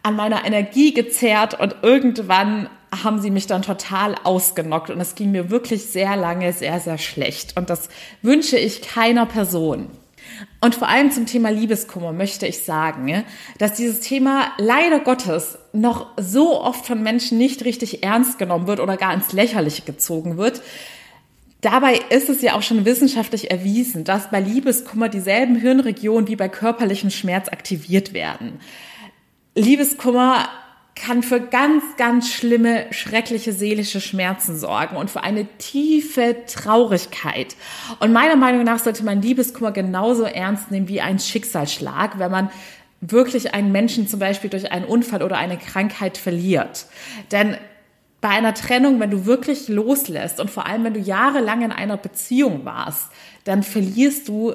an 0.03 0.17
meiner 0.17 0.45
Energie 0.45 0.93
gezerrt 0.93 1.61
und 1.61 1.77
irgendwann 1.83 2.69
haben 2.93 3.21
sie 3.21 3.31
mich 3.31 3.47
dann 3.47 3.63
total 3.63 4.17
ausgenockt 4.25 4.91
und 4.91 5.01
es 5.01 5.15
ging 5.15 5.31
mir 5.31 5.51
wirklich 5.51 5.87
sehr 5.87 6.17
lange 6.17 6.53
sehr, 6.53 6.81
sehr 6.81 6.99
schlecht. 6.99 7.57
Und 7.57 7.71
das 7.71 7.89
wünsche 8.23 8.59
ich 8.59 8.83
keiner 8.83 9.27
Person. 9.27 9.89
Und 10.61 10.75
vor 10.75 10.89
allem 10.89 11.11
zum 11.11 11.27
Thema 11.27 11.51
Liebeskummer 11.51 12.13
möchte 12.13 12.47
ich 12.47 12.65
sagen, 12.65 13.25
dass 13.59 13.75
dieses 13.75 14.01
Thema 14.01 14.53
leider 14.59 15.01
Gottes 15.01 15.59
noch 15.73 16.09
so 16.19 16.61
oft 16.61 16.87
von 16.87 17.03
Menschen 17.03 17.39
nicht 17.39 17.65
richtig 17.65 18.03
ernst 18.03 18.39
genommen 18.39 18.67
wird 18.67 18.81
oder 18.81 18.97
gar 18.97 19.15
ins 19.15 19.33
Lächerliche 19.33 19.83
gezogen 19.83 20.37
wird. 20.37 20.63
Dabei 21.61 22.01
ist 22.11 22.31
es 22.31 22.41
ja 22.43 22.55
auch 22.55 22.63
schon 22.63 22.85
wissenschaftlich 22.85 23.51
erwiesen, 23.51 24.05
dass 24.05 24.31
bei 24.31 24.41
Liebeskummer 24.41 25.09
dieselben 25.09 25.57
Hirnregionen 25.57 26.29
wie 26.29 26.37
bei 26.37 26.49
körperlichem 26.49 27.11
Schmerz 27.11 27.49
aktiviert 27.49 28.15
werden. 28.15 28.61
Liebeskummer 29.55 30.49
kann 30.95 31.23
für 31.23 31.41
ganz, 31.41 31.83
ganz 31.97 32.33
schlimme, 32.33 32.87
schreckliche 32.93 33.53
seelische 33.53 34.01
Schmerzen 34.01 34.57
sorgen 34.59 34.97
und 34.97 35.11
für 35.11 35.23
eine 35.23 35.47
tiefe 35.59 36.37
Traurigkeit. 36.47 37.57
Und 38.01 38.13
meiner 38.13 38.37
Meinung 38.37 38.65
nach 38.65 38.79
sollte 38.79 39.05
man 39.05 39.23
Liebeskummer 39.23 39.73
genauso 39.73 40.25
ernst 40.25 40.71
nehmen 40.71 40.89
wie 40.89 41.01
ein 41.01 41.19
Schicksalsschlag, 41.19 42.19
wenn 42.19 42.31
man 42.31 42.51
wirklich 43.01 43.55
einen 43.55 43.73
Menschen 43.73 44.09
zum 44.09 44.21
Beispiel 44.21 44.51
durch 44.51 44.73
einen 44.73 44.85
Unfall 44.85 45.23
oder 45.23 45.39
eine 45.39 45.57
Krankheit 45.57 46.19
verliert. 46.19 46.87
Denn 47.33 47.57
bei 48.21 48.29
einer 48.29 48.53
Trennung, 48.53 49.01
wenn 49.01 49.11
du 49.11 49.25
wirklich 49.25 49.69
loslässt 49.69 50.41
und 50.41 50.51
vor 50.51 50.67
allem, 50.67 50.85
wenn 50.85 50.95
du 50.95 51.01
jahrelang 51.01 51.63
in 51.63 51.73
einer 51.73 51.97
Beziehung 51.97 52.65
warst, 52.65 53.11
dann 53.45 53.63
verlierst 53.63 54.29
du 54.29 54.55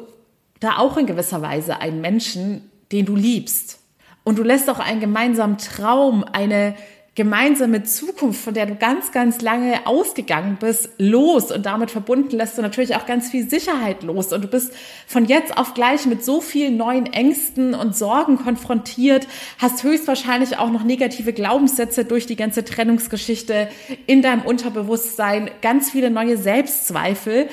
da 0.60 0.77
auch 0.77 0.98
in 0.98 1.08
gewisser 1.08 1.42
Weise 1.42 1.80
einen 1.80 2.01
Menschen, 2.01 2.70
den 2.92 3.06
du 3.06 3.15
liebst. 3.15 3.80
Und 4.25 4.38
du 4.38 4.44
lässt 4.44 4.70
auch 4.70 4.79
einen 4.79 5.00
gemeinsamen 5.00 5.58
Traum, 5.58 6.25
eine 6.29 6.75
gemeinsame 7.15 7.84
Zukunft, 7.84 8.41
von 8.41 8.53
der 8.53 8.65
du 8.65 8.75
ganz, 8.75 9.13
ganz 9.13 9.39
lange 9.39 9.88
ausgegangen 9.88 10.58
bist, 10.60 10.89
los. 10.98 11.50
Und 11.50 11.65
damit 11.65 11.89
verbunden 11.89 12.36
lässt 12.36 12.58
du 12.58 12.62
natürlich 12.62 12.96
auch 12.96 13.05
ganz 13.05 13.29
viel 13.29 13.50
Sicherheit 13.50 14.03
los. 14.03 14.34
Und 14.34 14.44
du 14.44 14.48
bist 14.50 14.74
von 15.08 15.24
jetzt 15.24 15.58
auf 15.58 15.74
gleich 15.75 16.05
mit 16.08 16.25
so 16.25 16.41
vielen 16.41 16.75
neuen 16.75 17.05
Ängsten 17.05 17.74
und 17.74 17.96
Sorgen 17.96 18.38
konfrontiert, 18.38 19.27
hast 19.60 19.84
höchstwahrscheinlich 19.84 20.58
auch 20.58 20.70
noch 20.70 20.84
negative 20.84 21.32
Glaubenssätze 21.32 22.03
durch 22.03 22.25
die 22.25 22.36
ganze 22.36 22.65
Trennungsgeschichte 22.65 23.70
in 24.08 24.22
deinem 24.22 24.41
Unterbewusstsein, 24.41 25.50
ganz 25.62 25.91
viele 25.91 26.10
neue 26.10 26.36
Selbstzweifel. 26.36 27.48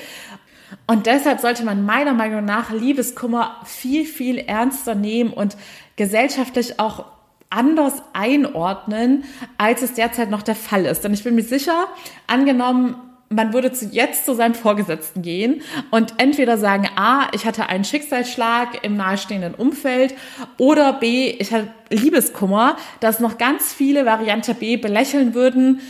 Und 0.87 1.05
deshalb 1.05 1.39
sollte 1.39 1.63
man 1.63 1.85
meiner 1.85 2.13
Meinung 2.13 2.43
nach 2.43 2.71
Liebeskummer 2.71 3.61
viel, 3.63 4.05
viel 4.05 4.39
ernster 4.39 4.95
nehmen 4.95 5.31
und 5.31 5.55
gesellschaftlich 5.95 6.79
auch 6.79 7.05
anders 7.49 8.01
einordnen, 8.13 9.25
als 9.57 9.81
es 9.81 9.93
derzeit 9.93 10.29
noch 10.29 10.41
der 10.41 10.55
Fall 10.55 10.85
ist. 10.85 11.03
Denn 11.03 11.13
ich 11.13 11.23
bin 11.23 11.35
mir 11.35 11.43
sicher, 11.43 11.87
angenommen, 12.27 12.95
man 13.29 13.53
würde 13.53 13.71
zu, 13.71 13.85
jetzt 13.85 14.25
zu 14.25 14.35
seinem 14.35 14.53
Vorgesetzten 14.55 15.21
gehen 15.21 15.61
und 15.91 16.15
entweder 16.17 16.57
sagen, 16.57 16.89
A, 16.95 17.27
ich 17.33 17.45
hatte 17.45 17.67
einen 17.67 17.83
Schicksalsschlag 17.83 18.83
im 18.83 18.95
nahestehenden 18.95 19.55
Umfeld 19.55 20.15
oder 20.57 20.93
B, 20.93 21.29
ich 21.31 21.51
hatte 21.53 21.67
Liebeskummer, 21.89 22.77
dass 22.99 23.19
noch 23.19 23.37
ganz 23.37 23.73
viele 23.73 24.05
Variante 24.05 24.53
B 24.53 24.77
belächeln 24.77 25.33
würden 25.33 25.81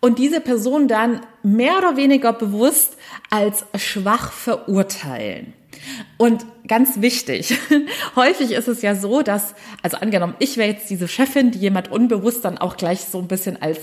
und 0.00 0.18
diese 0.18 0.40
Person 0.40 0.88
dann 0.88 1.20
mehr 1.42 1.78
oder 1.78 1.96
weniger 1.96 2.32
bewusst 2.32 2.96
als 3.30 3.64
schwach 3.76 4.32
verurteilen. 4.32 5.52
Und 6.16 6.44
ganz 6.66 7.00
wichtig, 7.00 7.58
häufig 8.16 8.52
ist 8.52 8.68
es 8.68 8.82
ja 8.82 8.94
so, 8.94 9.22
dass, 9.22 9.54
also 9.82 9.96
angenommen, 9.98 10.34
ich 10.38 10.56
wäre 10.56 10.70
jetzt 10.70 10.90
diese 10.90 11.08
Chefin, 11.08 11.50
die 11.50 11.58
jemand 11.58 11.90
unbewusst 11.90 12.44
dann 12.44 12.58
auch 12.58 12.76
gleich 12.76 13.00
so 13.00 13.18
ein 13.18 13.28
bisschen 13.28 13.60
als 13.60 13.80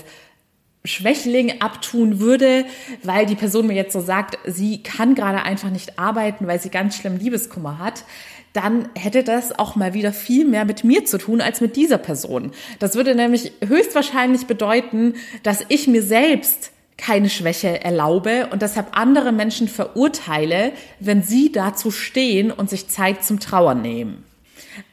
Schwächling 0.84 1.60
abtun 1.60 2.20
würde, 2.20 2.64
weil 3.02 3.26
die 3.26 3.34
Person 3.34 3.66
mir 3.66 3.74
jetzt 3.74 3.92
so 3.92 4.00
sagt, 4.00 4.38
sie 4.46 4.82
kann 4.82 5.14
gerade 5.14 5.42
einfach 5.42 5.70
nicht 5.70 5.98
arbeiten, 5.98 6.46
weil 6.46 6.60
sie 6.60 6.70
ganz 6.70 6.96
schlimm 6.96 7.18
Liebeskummer 7.18 7.78
hat, 7.78 8.04
dann 8.52 8.88
hätte 8.96 9.22
das 9.22 9.58
auch 9.58 9.76
mal 9.76 9.94
wieder 9.94 10.12
viel 10.12 10.44
mehr 10.44 10.64
mit 10.64 10.84
mir 10.84 11.04
zu 11.04 11.18
tun 11.18 11.40
als 11.40 11.60
mit 11.60 11.76
dieser 11.76 11.98
Person. 11.98 12.52
Das 12.78 12.94
würde 12.94 13.14
nämlich 13.14 13.52
höchstwahrscheinlich 13.64 14.46
bedeuten, 14.46 15.14
dass 15.42 15.64
ich 15.68 15.86
mir 15.86 16.02
selbst 16.02 16.72
keine 16.98 17.30
Schwäche 17.30 17.82
erlaube 17.82 18.48
und 18.50 18.60
deshalb 18.60 18.88
andere 18.98 19.32
Menschen 19.32 19.68
verurteile, 19.68 20.72
wenn 21.00 21.22
sie 21.22 21.50
dazu 21.50 21.90
stehen 21.90 22.50
und 22.50 22.68
sich 22.68 22.88
Zeit 22.88 23.24
zum 23.24 23.40
Trauern 23.40 23.80
nehmen. 23.80 24.24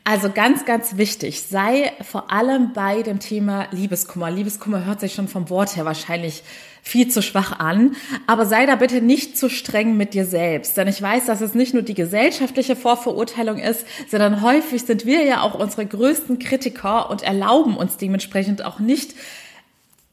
Also 0.03 0.29
ganz, 0.31 0.65
ganz 0.65 0.97
wichtig, 0.97 1.41
sei 1.41 1.91
vor 2.01 2.31
allem 2.31 2.73
bei 2.73 3.01
dem 3.01 3.19
Thema 3.19 3.67
Liebeskummer. 3.71 4.29
Liebeskummer 4.29 4.85
hört 4.85 4.99
sich 4.99 5.13
schon 5.13 5.27
vom 5.27 5.49
Wort 5.49 5.75
her 5.75 5.85
wahrscheinlich 5.85 6.43
viel 6.83 7.07
zu 7.07 7.23
schwach 7.23 7.57
an, 7.57 7.95
aber 8.27 8.45
sei 8.45 8.67
da 8.67 8.75
bitte 8.75 9.01
nicht 9.01 9.35
zu 9.35 9.49
streng 9.49 9.97
mit 9.97 10.13
dir 10.13 10.25
selbst, 10.25 10.77
denn 10.77 10.87
ich 10.87 11.01
weiß, 11.01 11.25
dass 11.25 11.41
es 11.41 11.55
nicht 11.55 11.73
nur 11.73 11.81
die 11.81 11.95
gesellschaftliche 11.95 12.75
Vorverurteilung 12.75 13.57
ist, 13.57 13.87
sondern 14.07 14.43
häufig 14.43 14.83
sind 14.83 15.07
wir 15.07 15.23
ja 15.23 15.41
auch 15.41 15.55
unsere 15.55 15.87
größten 15.87 16.37
Kritiker 16.37 17.09
und 17.09 17.23
erlauben 17.23 17.75
uns 17.75 17.97
dementsprechend 17.97 18.63
auch 18.63 18.77
nicht 18.77 19.15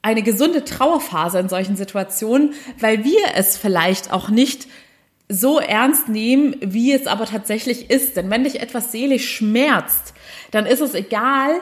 eine 0.02 0.23
gesunde 0.23 0.64
Trauerphase 0.64 1.38
in 1.38 1.49
solchen 1.49 1.76
Situationen, 1.76 2.54
weil 2.78 3.04
wir 3.04 3.21
es 3.35 3.56
vielleicht 3.56 4.12
auch 4.12 4.28
nicht 4.28 4.66
so 5.28 5.59
ernst 5.59 6.09
nehmen, 6.09 6.56
wie 6.61 6.92
es 6.92 7.06
aber 7.06 7.25
tatsächlich 7.25 7.88
ist. 7.90 8.16
Denn 8.16 8.28
wenn 8.28 8.44
dich 8.44 8.61
etwas 8.61 8.92
seelisch 8.92 9.30
schmerzt, 9.37 10.12
dann 10.50 10.66
ist 10.66 10.80
es 10.80 10.94
egal, 10.94 11.61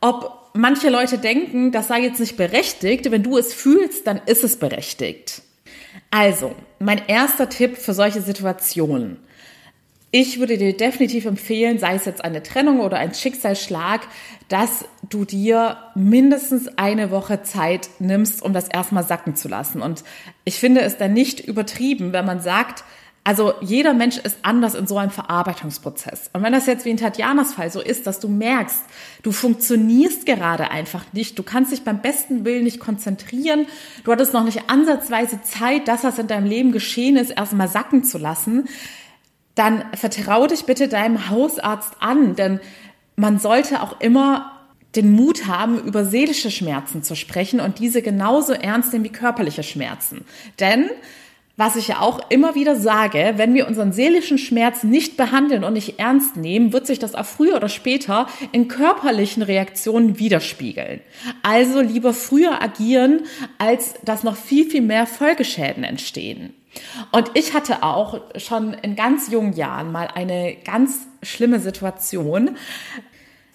ob 0.00 0.50
manche 0.54 0.90
Leute 0.90 1.18
denken, 1.18 1.72
das 1.72 1.88
sei 1.88 2.02
jetzt 2.02 2.20
nicht 2.20 2.36
berechtigt. 2.36 3.10
Wenn 3.10 3.22
du 3.22 3.38
es 3.38 3.54
fühlst, 3.54 4.06
dann 4.06 4.20
ist 4.26 4.44
es 4.44 4.56
berechtigt. 4.56 5.42
Also, 6.10 6.54
mein 6.78 7.02
erster 7.08 7.48
Tipp 7.48 7.76
für 7.76 7.94
solche 7.94 8.22
Situationen. 8.22 9.18
Ich 10.10 10.38
würde 10.38 10.56
dir 10.56 10.74
definitiv 10.74 11.26
empfehlen, 11.26 11.78
sei 11.78 11.94
es 11.94 12.06
jetzt 12.06 12.24
eine 12.24 12.42
Trennung 12.42 12.80
oder 12.80 12.96
ein 12.96 13.12
Schicksalsschlag, 13.12 14.00
dass 14.48 14.86
du 15.10 15.26
dir 15.26 15.76
mindestens 15.94 16.66
eine 16.78 17.10
Woche 17.10 17.42
Zeit 17.42 17.90
nimmst, 17.98 18.42
um 18.42 18.54
das 18.54 18.68
erstmal 18.68 19.04
sacken 19.04 19.36
zu 19.36 19.48
lassen. 19.48 19.82
Und 19.82 20.04
ich 20.44 20.58
finde 20.58 20.80
es 20.80 20.96
dann 20.96 21.12
nicht 21.12 21.40
übertrieben, 21.40 22.14
wenn 22.14 22.24
man 22.24 22.40
sagt, 22.40 22.84
also 23.22 23.52
jeder 23.60 23.92
Mensch 23.92 24.16
ist 24.16 24.38
anders 24.40 24.74
in 24.74 24.86
so 24.86 24.96
einem 24.96 25.10
Verarbeitungsprozess. 25.10 26.30
Und 26.32 26.42
wenn 26.42 26.54
das 26.54 26.64
jetzt 26.64 26.86
wie 26.86 26.90
in 26.90 26.96
Tatjanas 26.96 27.52
Fall 27.52 27.70
so 27.70 27.82
ist, 27.82 28.06
dass 28.06 28.20
du 28.20 28.28
merkst, 28.28 28.84
du 29.22 29.32
funktionierst 29.32 30.24
gerade 30.24 30.70
einfach 30.70 31.04
nicht, 31.12 31.38
du 31.38 31.42
kannst 31.42 31.70
dich 31.70 31.82
beim 31.82 32.00
besten 32.00 32.46
Willen 32.46 32.64
nicht 32.64 32.80
konzentrieren, 32.80 33.66
du 34.04 34.12
hattest 34.12 34.32
noch 34.32 34.44
nicht 34.44 34.70
ansatzweise 34.70 35.42
Zeit, 35.42 35.88
dass 35.88 36.00
das 36.00 36.18
in 36.18 36.26
deinem 36.26 36.46
Leben 36.46 36.72
geschehen 36.72 37.18
ist, 37.18 37.28
erstmal 37.28 37.68
sacken 37.68 38.02
zu 38.02 38.16
lassen, 38.16 38.66
dann 39.58 39.84
vertraue 39.94 40.48
dich 40.48 40.64
bitte 40.64 40.88
deinem 40.88 41.28
Hausarzt 41.28 41.94
an, 42.00 42.36
denn 42.36 42.60
man 43.16 43.38
sollte 43.38 43.82
auch 43.82 44.00
immer 44.00 44.52
den 44.94 45.12
Mut 45.12 45.46
haben, 45.46 45.80
über 45.80 46.04
seelische 46.04 46.50
Schmerzen 46.50 47.02
zu 47.02 47.14
sprechen 47.14 47.60
und 47.60 47.78
diese 47.78 48.00
genauso 48.00 48.52
ernst 48.52 48.92
nehmen 48.92 49.04
wie 49.04 49.12
körperliche 49.12 49.62
Schmerzen. 49.62 50.24
Denn 50.60 50.88
was 51.56 51.74
ich 51.74 51.88
ja 51.88 52.00
auch 52.00 52.20
immer 52.30 52.54
wieder 52.54 52.76
sage, 52.76 53.34
wenn 53.34 53.52
wir 53.52 53.66
unseren 53.66 53.92
seelischen 53.92 54.38
Schmerz 54.38 54.84
nicht 54.84 55.16
behandeln 55.16 55.64
und 55.64 55.72
nicht 55.72 55.98
ernst 55.98 56.36
nehmen, 56.36 56.72
wird 56.72 56.86
sich 56.86 57.00
das 57.00 57.16
auch 57.16 57.26
früher 57.26 57.56
oder 57.56 57.68
später 57.68 58.28
in 58.52 58.68
körperlichen 58.68 59.42
Reaktionen 59.42 60.20
widerspiegeln. 60.20 61.00
Also 61.42 61.80
lieber 61.80 62.14
früher 62.14 62.62
agieren, 62.62 63.22
als 63.58 63.94
dass 64.04 64.22
noch 64.22 64.36
viel, 64.36 64.70
viel 64.70 64.82
mehr 64.82 65.04
Folgeschäden 65.08 65.82
entstehen. 65.82 66.54
Und 67.12 67.30
ich 67.34 67.54
hatte 67.54 67.82
auch 67.82 68.20
schon 68.36 68.74
in 68.74 68.96
ganz 68.96 69.30
jungen 69.30 69.52
Jahren 69.52 69.92
mal 69.92 70.08
eine 70.14 70.56
ganz 70.64 71.06
schlimme 71.22 71.60
Situation. 71.60 72.56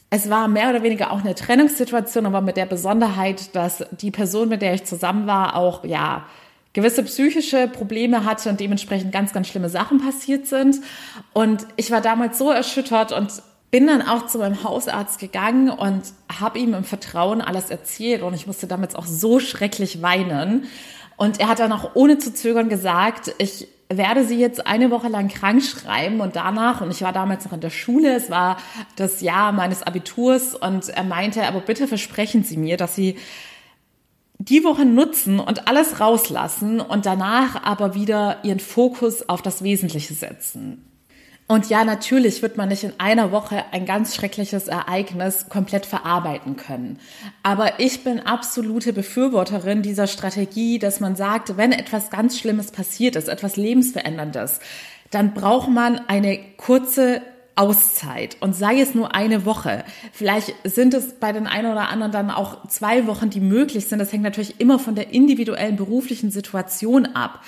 Es 0.09 0.29
war 0.29 0.47
mehr 0.47 0.69
oder 0.69 0.83
weniger 0.83 1.11
auch 1.11 1.21
eine 1.21 1.35
Trennungssituation, 1.35 2.25
aber 2.25 2.41
mit 2.41 2.57
der 2.57 2.67
Besonderheit, 2.67 3.55
dass 3.55 3.83
die 3.91 4.11
Person, 4.11 4.49
mit 4.49 4.61
der 4.61 4.73
ich 4.73 4.83
zusammen 4.83 5.25
war, 5.27 5.55
auch, 5.55 5.83
ja, 5.83 6.25
gewisse 6.73 7.03
psychische 7.03 7.67
Probleme 7.67 8.25
hatte 8.25 8.49
und 8.49 8.59
dementsprechend 8.59 9.11
ganz, 9.11 9.31
ganz 9.31 9.47
schlimme 9.47 9.69
Sachen 9.69 9.99
passiert 9.99 10.47
sind. 10.47 10.81
Und 11.31 11.67
ich 11.77 11.91
war 11.91 12.01
damals 12.01 12.37
so 12.37 12.49
erschüttert 12.49 13.11
und 13.11 13.31
bin 13.73 13.87
dann 13.87 14.03
auch 14.03 14.27
zu 14.27 14.37
meinem 14.37 14.63
Hausarzt 14.63 15.19
gegangen 15.19 15.69
und 15.69 16.03
habe 16.39 16.59
ihm 16.59 16.75
im 16.75 16.83
Vertrauen 16.83 17.41
alles 17.41 17.71
erzählt 17.71 18.21
und 18.21 18.35
ich 18.35 18.45
musste 18.45 18.67
damals 18.67 18.93
auch 18.93 19.07
so 19.07 19.39
schrecklich 19.39 20.03
weinen. 20.03 20.67
Und 21.23 21.39
er 21.39 21.47
hat 21.47 21.59
dann 21.59 21.71
auch 21.71 21.91
ohne 21.93 22.17
zu 22.17 22.33
zögern 22.33 22.67
gesagt, 22.67 23.33
ich 23.37 23.69
werde 23.87 24.25
sie 24.25 24.37
jetzt 24.37 24.67
eine 24.67 24.91
Woche 24.91 25.07
lang 25.07 25.29
krank 25.29 25.63
schreiben 25.63 26.19
und 26.19 26.35
danach, 26.35 26.81
und 26.81 26.91
ich 26.91 27.01
war 27.01 27.13
damals 27.13 27.45
noch 27.45 27.53
in 27.53 27.61
der 27.61 27.69
Schule, 27.69 28.13
es 28.13 28.29
war 28.29 28.57
das 28.97 29.21
Jahr 29.21 29.53
meines 29.53 29.83
Abiturs 29.83 30.53
und 30.53 30.89
er 30.89 31.03
meinte, 31.05 31.47
aber 31.47 31.61
bitte 31.61 31.87
versprechen 31.87 32.43
Sie 32.43 32.57
mir, 32.57 32.75
dass 32.75 32.95
Sie 32.95 33.15
die 34.37 34.65
Woche 34.65 34.83
nutzen 34.83 35.39
und 35.39 35.69
alles 35.69 36.01
rauslassen 36.01 36.81
und 36.81 37.05
danach 37.05 37.63
aber 37.63 37.95
wieder 37.95 38.43
ihren 38.43 38.59
Fokus 38.59 39.29
auf 39.29 39.41
das 39.41 39.63
Wesentliche 39.63 40.15
setzen. 40.15 40.92
Und 41.47 41.69
ja, 41.69 41.83
natürlich 41.83 42.41
wird 42.41 42.57
man 42.57 42.69
nicht 42.69 42.83
in 42.83 42.93
einer 42.99 43.31
Woche 43.31 43.65
ein 43.71 43.85
ganz 43.85 44.15
schreckliches 44.15 44.69
Ereignis 44.69 45.49
komplett 45.49 45.85
verarbeiten 45.85 46.55
können. 46.55 46.99
Aber 47.43 47.79
ich 47.79 48.03
bin 48.03 48.21
absolute 48.21 48.93
Befürworterin 48.93 49.81
dieser 49.81 50.07
Strategie, 50.07 50.79
dass 50.79 50.99
man 50.99 51.15
sagt, 51.15 51.57
wenn 51.57 51.73
etwas 51.73 52.09
ganz 52.09 52.39
Schlimmes 52.39 52.71
passiert 52.71 53.15
ist, 53.17 53.27
etwas 53.27 53.57
Lebensveränderndes, 53.57 54.59
dann 55.11 55.33
braucht 55.33 55.69
man 55.69 55.99
eine 56.07 56.39
kurze 56.57 57.21
Auszeit 57.55 58.37
und 58.39 58.55
sei 58.55 58.79
es 58.79 58.95
nur 58.95 59.13
eine 59.13 59.45
Woche. 59.45 59.83
Vielleicht 60.11 60.55
sind 60.63 60.93
es 60.93 61.13
bei 61.13 61.31
den 61.31 61.45
einen 61.45 61.71
oder 61.71 61.89
anderen 61.89 62.11
dann 62.11 62.31
auch 62.31 62.67
zwei 62.67 63.05
Wochen, 63.05 63.29
die 63.29 63.41
möglich 63.41 63.85
sind. 63.85 63.99
Das 63.99 64.11
hängt 64.11 64.23
natürlich 64.23 64.59
immer 64.59 64.79
von 64.79 64.95
der 64.95 65.11
individuellen 65.11 65.75
beruflichen 65.75 66.31
Situation 66.31 67.05
ab. 67.05 67.43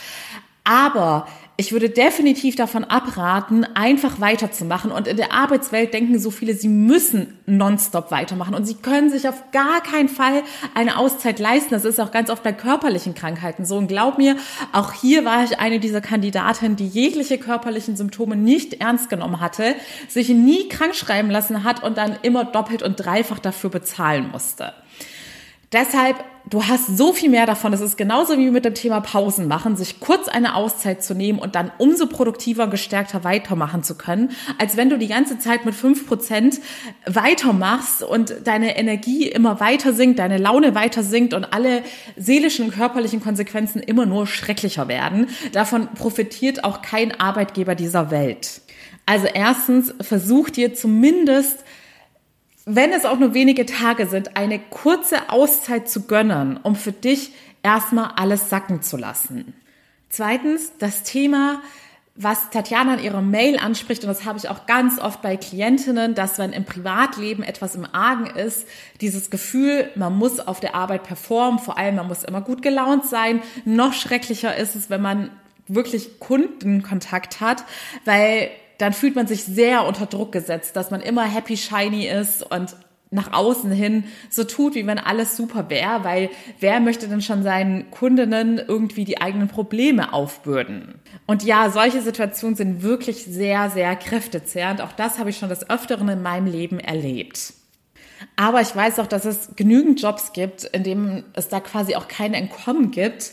Aber 0.63 1.27
ich 1.57 1.71
würde 1.71 1.89
definitiv 1.89 2.57
davon 2.57 2.83
abraten, 2.83 3.63
einfach 3.75 4.19
weiterzumachen. 4.19 4.91
Und 4.91 5.07
in 5.07 5.15
der 5.15 5.31
Arbeitswelt 5.31 5.93
denken 5.93 6.19
so 6.19 6.29
viele, 6.29 6.53
sie 6.53 6.67
müssen 6.67 7.37
nonstop 7.45 8.11
weitermachen. 8.11 8.53
Und 8.53 8.65
sie 8.65 8.75
können 8.75 9.09
sich 9.09 9.29
auf 9.29 9.51
gar 9.51 9.81
keinen 9.81 10.09
Fall 10.09 10.43
eine 10.73 10.97
Auszeit 10.97 11.39
leisten. 11.39 11.69
Das 11.71 11.85
ist 11.85 12.01
auch 12.01 12.11
ganz 12.11 12.29
oft 12.29 12.43
bei 12.43 12.51
körperlichen 12.51 13.15
Krankheiten 13.15 13.63
so. 13.63 13.77
Und 13.77 13.87
glaub 13.87 14.17
mir, 14.17 14.35
auch 14.73 14.91
hier 14.91 15.23
war 15.23 15.45
ich 15.45 15.57
eine 15.57 15.79
dieser 15.79 16.01
Kandidatinnen, 16.01 16.75
die 16.75 16.87
jegliche 16.87 17.37
körperlichen 17.37 17.95
Symptome 17.95 18.35
nicht 18.35 18.81
ernst 18.81 19.09
genommen 19.09 19.39
hatte, 19.39 19.75
sich 20.09 20.27
nie 20.27 20.67
krank 20.67 20.93
schreiben 20.93 21.29
lassen 21.29 21.63
hat 21.63 21.83
und 21.83 21.97
dann 21.97 22.17
immer 22.21 22.43
doppelt 22.43 22.83
und 22.83 22.97
dreifach 22.97 23.39
dafür 23.39 23.69
bezahlen 23.69 24.29
musste. 24.29 24.73
Deshalb 25.75 26.23
du 26.49 26.63
hast 26.67 26.95
so 26.95 27.11
viel 27.11 27.29
mehr 27.29 27.45
davon. 27.45 27.73
Es 27.73 27.81
ist 27.81 27.97
genauso 27.97 28.37
wie 28.37 28.49
mit 28.49 28.63
dem 28.63 28.75
Thema 28.75 29.01
Pausen 29.01 29.47
machen, 29.47 29.75
sich 29.75 29.99
kurz 29.99 30.29
eine 30.29 30.55
Auszeit 30.55 31.03
zu 31.03 31.13
nehmen 31.15 31.39
und 31.39 31.55
dann 31.55 31.71
umso 31.79 32.07
produktiver 32.07 32.63
und 32.63 32.69
gestärkter 32.69 33.25
weitermachen 33.25 33.83
zu 33.83 33.95
können, 33.95 34.31
als 34.57 34.77
wenn 34.77 34.89
du 34.89 34.97
die 34.97 35.07
ganze 35.07 35.37
Zeit 35.37 35.65
mit 35.65 35.75
fünf 35.75 36.07
Prozent 36.07 36.61
weitermachst 37.05 38.03
und 38.03 38.35
deine 38.45 38.77
Energie 38.77 39.27
immer 39.27 39.59
weiter 39.59 39.91
sinkt, 39.91 40.19
deine 40.19 40.37
Laune 40.37 40.75
weiter 40.75 41.03
sinkt 41.03 41.33
und 41.33 41.43
alle 41.45 41.83
seelischen 42.15 42.65
und 42.65 42.71
körperlichen 42.71 43.21
Konsequenzen 43.21 43.81
immer 43.81 44.05
nur 44.05 44.27
schrecklicher 44.27 44.87
werden. 44.87 45.27
Davon 45.51 45.89
profitiert 45.95 46.63
auch 46.63 46.81
kein 46.81 47.19
Arbeitgeber 47.19 47.75
dieser 47.75 48.11
Welt. 48.11 48.61
Also 49.05 49.27
erstens, 49.27 49.93
versuch 50.01 50.49
dir 50.49 50.73
zumindest 50.73 51.63
wenn 52.65 52.91
es 52.91 53.05
auch 53.05 53.19
nur 53.19 53.33
wenige 53.33 53.65
Tage 53.65 54.07
sind, 54.07 54.35
eine 54.35 54.59
kurze 54.59 55.29
Auszeit 55.29 55.89
zu 55.89 56.03
gönnen, 56.03 56.59
um 56.61 56.75
für 56.75 56.91
dich 56.91 57.31
erstmal 57.63 58.11
alles 58.15 58.49
sacken 58.49 58.81
zu 58.81 58.97
lassen. 58.97 59.53
Zweitens, 60.09 60.71
das 60.79 61.03
Thema, 61.03 61.61
was 62.15 62.49
Tatjana 62.49 62.95
in 62.95 63.03
ihrer 63.03 63.21
Mail 63.21 63.59
anspricht, 63.59 64.03
und 64.03 64.07
das 64.07 64.25
habe 64.25 64.39
ich 64.39 64.49
auch 64.49 64.65
ganz 64.65 64.99
oft 64.99 65.21
bei 65.21 65.35
Klientinnen, 65.35 66.15
dass 66.15 66.39
wenn 66.39 66.53
im 66.53 66.63
Privatleben 66.63 67.43
etwas 67.43 67.75
im 67.75 67.85
Argen 67.91 68.25
ist, 68.25 68.67
dieses 69.01 69.29
Gefühl, 69.29 69.89
man 69.95 70.17
muss 70.17 70.39
auf 70.39 70.59
der 70.59 70.73
Arbeit 70.73 71.03
performen, 71.03 71.59
vor 71.59 71.77
allem 71.77 71.95
man 71.95 72.07
muss 72.07 72.23
immer 72.23 72.41
gut 72.41 72.61
gelaunt 72.61 73.05
sein. 73.05 73.41
Noch 73.65 73.93
schrecklicher 73.93 74.55
ist 74.55 74.75
es, 74.75 74.89
wenn 74.89 75.01
man 75.01 75.29
wirklich 75.67 76.19
Kundenkontakt 76.19 77.41
hat, 77.41 77.63
weil 78.05 78.49
dann 78.77 78.93
fühlt 78.93 79.15
man 79.15 79.27
sich 79.27 79.43
sehr 79.43 79.85
unter 79.85 80.05
Druck 80.05 80.31
gesetzt, 80.31 80.75
dass 80.75 80.91
man 80.91 81.01
immer 81.01 81.23
happy 81.23 81.57
shiny 81.57 82.07
ist 82.07 82.43
und 82.43 82.75
nach 83.11 83.33
außen 83.33 83.71
hin 83.71 84.03
so 84.29 84.43
tut, 84.43 84.75
wie 84.75 84.85
wenn 84.85 84.99
alles 84.99 85.37
super 85.37 85.69
wäre, 85.69 86.03
weil 86.03 86.29
wer 86.59 86.79
möchte 86.79 87.07
denn 87.07 87.21
schon 87.21 87.43
seinen 87.43 87.89
Kundinnen 87.91 88.59
irgendwie 88.59 89.05
die 89.05 89.21
eigenen 89.21 89.47
Probleme 89.47 90.13
aufbürden? 90.13 90.95
Und 91.25 91.43
ja, 91.43 91.69
solche 91.69 92.01
Situationen 92.01 92.55
sind 92.55 92.83
wirklich 92.83 93.23
sehr, 93.23 93.69
sehr 93.69 93.95
kräftezehrend. 93.95 94.81
Auch 94.81 94.91
das 94.91 95.17
habe 95.17 95.29
ich 95.29 95.37
schon 95.37 95.49
des 95.49 95.69
Öfteren 95.69 96.09
in 96.09 96.21
meinem 96.21 96.47
Leben 96.47 96.79
erlebt. 96.79 97.53
Aber 98.35 98.61
ich 98.61 98.75
weiß 98.75 98.99
auch, 98.99 99.07
dass 99.07 99.25
es 99.25 99.55
genügend 99.55 100.01
Jobs 100.01 100.33
gibt, 100.33 100.63
in 100.63 100.83
denen 100.83 101.23
es 101.33 101.47
da 101.47 101.59
quasi 101.59 101.95
auch 101.95 102.07
kein 102.07 102.33
Entkommen 102.33 102.91
gibt, 102.91 103.31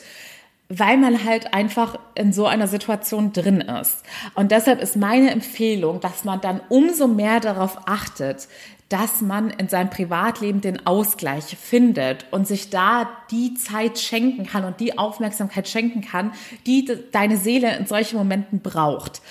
weil 0.79 0.97
man 0.97 1.25
halt 1.25 1.53
einfach 1.53 1.99
in 2.15 2.33
so 2.33 2.47
einer 2.47 2.67
Situation 2.67 3.33
drin 3.33 3.61
ist. 3.61 4.03
Und 4.35 4.53
deshalb 4.53 4.81
ist 4.81 4.97
meine 4.97 5.31
Empfehlung, 5.31 6.01
dass 6.01 6.25
man 6.25 6.41
dann 6.41 6.61
umso 6.71 7.09
mehr 7.09 7.41
darauf 7.41 7.87
achtet, 7.87 8.49
dass 8.89 9.21
man 9.21 9.51
in 9.51 9.69
seinem 9.69 9.91
Privatleben 9.91 10.61
den 10.61 10.87
Ausgleich 10.87 11.57
findet 11.61 12.27
und 12.31 12.47
sich 12.47 12.71
da 12.71 13.09
die 13.31 13.55
Zeit 13.55 13.99
schenken 13.99 14.47
kann 14.47 14.65
und 14.65 14.81
die 14.81 14.99
Aufmerksamkeit 14.99 15.69
schenken 15.69 16.01
kann, 16.01 16.33
die 16.67 16.89
deine 17.11 17.37
Seele 17.37 17.77
in 17.77 17.87
solchen 17.87 18.17
Momenten 18.19 18.61
braucht. 18.61 19.23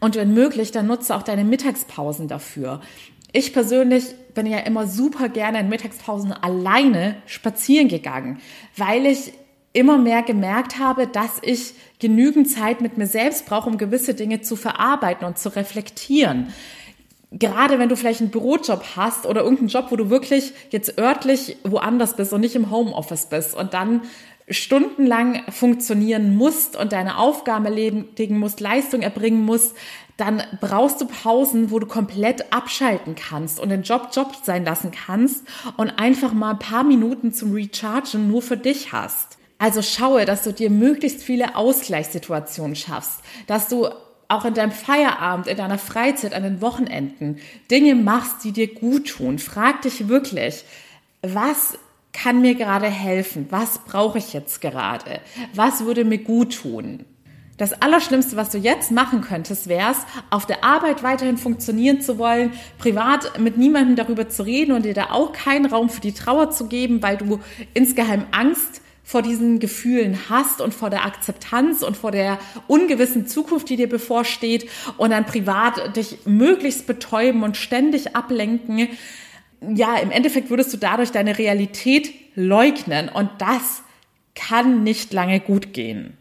Und 0.00 0.14
wenn 0.16 0.32
möglich, 0.32 0.70
dann 0.72 0.86
nutze 0.86 1.14
auch 1.16 1.22
deine 1.22 1.44
Mittagspausen 1.44 2.28
dafür. 2.28 2.80
Ich 3.32 3.52
persönlich 3.52 4.04
bin 4.34 4.46
ja 4.46 4.58
immer 4.58 4.86
super 4.86 5.28
gerne 5.28 5.60
in 5.60 5.68
Mittagspausen 5.68 6.32
alleine 6.32 7.16
spazieren 7.26 7.88
gegangen, 7.88 8.40
weil 8.76 9.06
ich 9.06 9.32
immer 9.72 9.98
mehr 9.98 10.22
gemerkt 10.22 10.78
habe, 10.78 11.06
dass 11.06 11.38
ich 11.42 11.74
genügend 11.98 12.50
Zeit 12.50 12.80
mit 12.80 12.98
mir 12.98 13.06
selbst 13.06 13.46
brauche, 13.46 13.70
um 13.70 13.78
gewisse 13.78 14.14
Dinge 14.14 14.42
zu 14.42 14.56
verarbeiten 14.56 15.26
und 15.26 15.38
zu 15.38 15.54
reflektieren. 15.54 16.52
Gerade 17.30 17.78
wenn 17.78 17.88
du 17.88 17.96
vielleicht 17.96 18.20
einen 18.20 18.30
Bürojob 18.30 18.84
hast 18.96 19.24
oder 19.24 19.42
irgendeinen 19.42 19.68
Job, 19.68 19.86
wo 19.90 19.96
du 19.96 20.10
wirklich 20.10 20.52
jetzt 20.70 20.98
örtlich 20.98 21.56
woanders 21.64 22.16
bist 22.16 22.34
und 22.34 22.42
nicht 22.42 22.54
im 22.54 22.70
Homeoffice 22.70 23.26
bist 23.26 23.54
und 23.54 23.72
dann 23.72 24.02
stundenlang 24.48 25.42
funktionieren 25.50 26.36
musst 26.36 26.76
und 26.76 26.92
deine 26.92 27.16
Aufgaben 27.16 27.64
erledigen 27.64 28.38
musst, 28.38 28.60
Leistung 28.60 29.00
erbringen 29.00 29.46
musst, 29.46 29.74
dann 30.18 30.42
brauchst 30.60 31.00
du 31.00 31.06
Pausen, 31.06 31.70
wo 31.70 31.78
du 31.78 31.86
komplett 31.86 32.52
abschalten 32.52 33.14
kannst 33.14 33.58
und 33.58 33.70
den 33.70 33.82
Job 33.82 34.08
Job 34.12 34.34
sein 34.42 34.64
lassen 34.64 34.90
kannst 34.90 35.46
und 35.78 35.90
einfach 35.90 36.34
mal 36.34 36.50
ein 36.50 36.58
paar 36.58 36.84
Minuten 36.84 37.32
zum 37.32 37.52
Rechargen 37.52 38.28
nur 38.28 38.42
für 38.42 38.58
dich 38.58 38.92
hast. 38.92 39.38
Also 39.62 39.80
schaue, 39.80 40.24
dass 40.24 40.42
du 40.42 40.52
dir 40.52 40.70
möglichst 40.70 41.22
viele 41.22 41.54
Ausgleichssituationen 41.54 42.74
schaffst, 42.74 43.20
dass 43.46 43.68
du 43.68 43.90
auch 44.26 44.44
in 44.44 44.54
deinem 44.54 44.72
Feierabend, 44.72 45.46
in 45.46 45.56
deiner 45.56 45.78
Freizeit, 45.78 46.34
an 46.34 46.42
den 46.42 46.60
Wochenenden 46.60 47.38
Dinge 47.70 47.94
machst, 47.94 48.42
die 48.42 48.50
dir 48.50 48.74
gut 48.74 49.10
tun. 49.10 49.38
Frag 49.38 49.82
dich 49.82 50.08
wirklich, 50.08 50.64
was 51.22 51.78
kann 52.12 52.40
mir 52.40 52.56
gerade 52.56 52.88
helfen? 52.88 53.46
Was 53.50 53.78
brauche 53.84 54.18
ich 54.18 54.32
jetzt 54.32 54.60
gerade? 54.60 55.20
Was 55.54 55.84
würde 55.84 56.04
mir 56.04 56.18
gut 56.18 56.56
tun? 56.56 57.04
Das 57.56 57.72
Allerschlimmste, 57.72 58.34
was 58.34 58.50
du 58.50 58.58
jetzt 58.58 58.90
machen 58.90 59.20
könntest, 59.20 59.68
wäre 59.68 59.92
es, 59.92 59.98
auf 60.30 60.44
der 60.44 60.64
Arbeit 60.64 61.04
weiterhin 61.04 61.38
funktionieren 61.38 62.00
zu 62.00 62.18
wollen, 62.18 62.50
privat 62.78 63.38
mit 63.38 63.58
niemandem 63.58 63.94
darüber 63.94 64.28
zu 64.28 64.42
reden 64.42 64.72
und 64.72 64.84
dir 64.84 64.94
da 64.94 65.10
auch 65.10 65.32
keinen 65.32 65.66
Raum 65.66 65.88
für 65.88 66.00
die 66.00 66.14
Trauer 66.14 66.50
zu 66.50 66.66
geben, 66.66 67.00
weil 67.00 67.16
du 67.16 67.38
insgeheim 67.74 68.24
Angst 68.32 68.81
vor 69.04 69.22
diesen 69.22 69.58
Gefühlen 69.58 70.18
hast 70.28 70.60
und 70.60 70.72
vor 70.72 70.90
der 70.90 71.04
Akzeptanz 71.04 71.82
und 71.82 71.96
vor 71.96 72.10
der 72.12 72.38
ungewissen 72.66 73.26
Zukunft, 73.26 73.68
die 73.68 73.76
dir 73.76 73.88
bevorsteht 73.88 74.68
und 74.96 75.10
dann 75.10 75.26
privat 75.26 75.96
dich 75.96 76.18
möglichst 76.24 76.86
betäuben 76.86 77.42
und 77.42 77.56
ständig 77.56 78.14
ablenken. 78.16 78.88
Ja, 79.60 79.96
im 79.96 80.10
Endeffekt 80.10 80.50
würdest 80.50 80.72
du 80.72 80.76
dadurch 80.76 81.10
deine 81.10 81.38
Realität 81.38 82.12
leugnen 82.34 83.08
und 83.08 83.30
das 83.38 83.82
kann 84.34 84.82
nicht 84.82 85.12
lange 85.12 85.40
gut 85.40 85.72
gehen. 85.72 86.16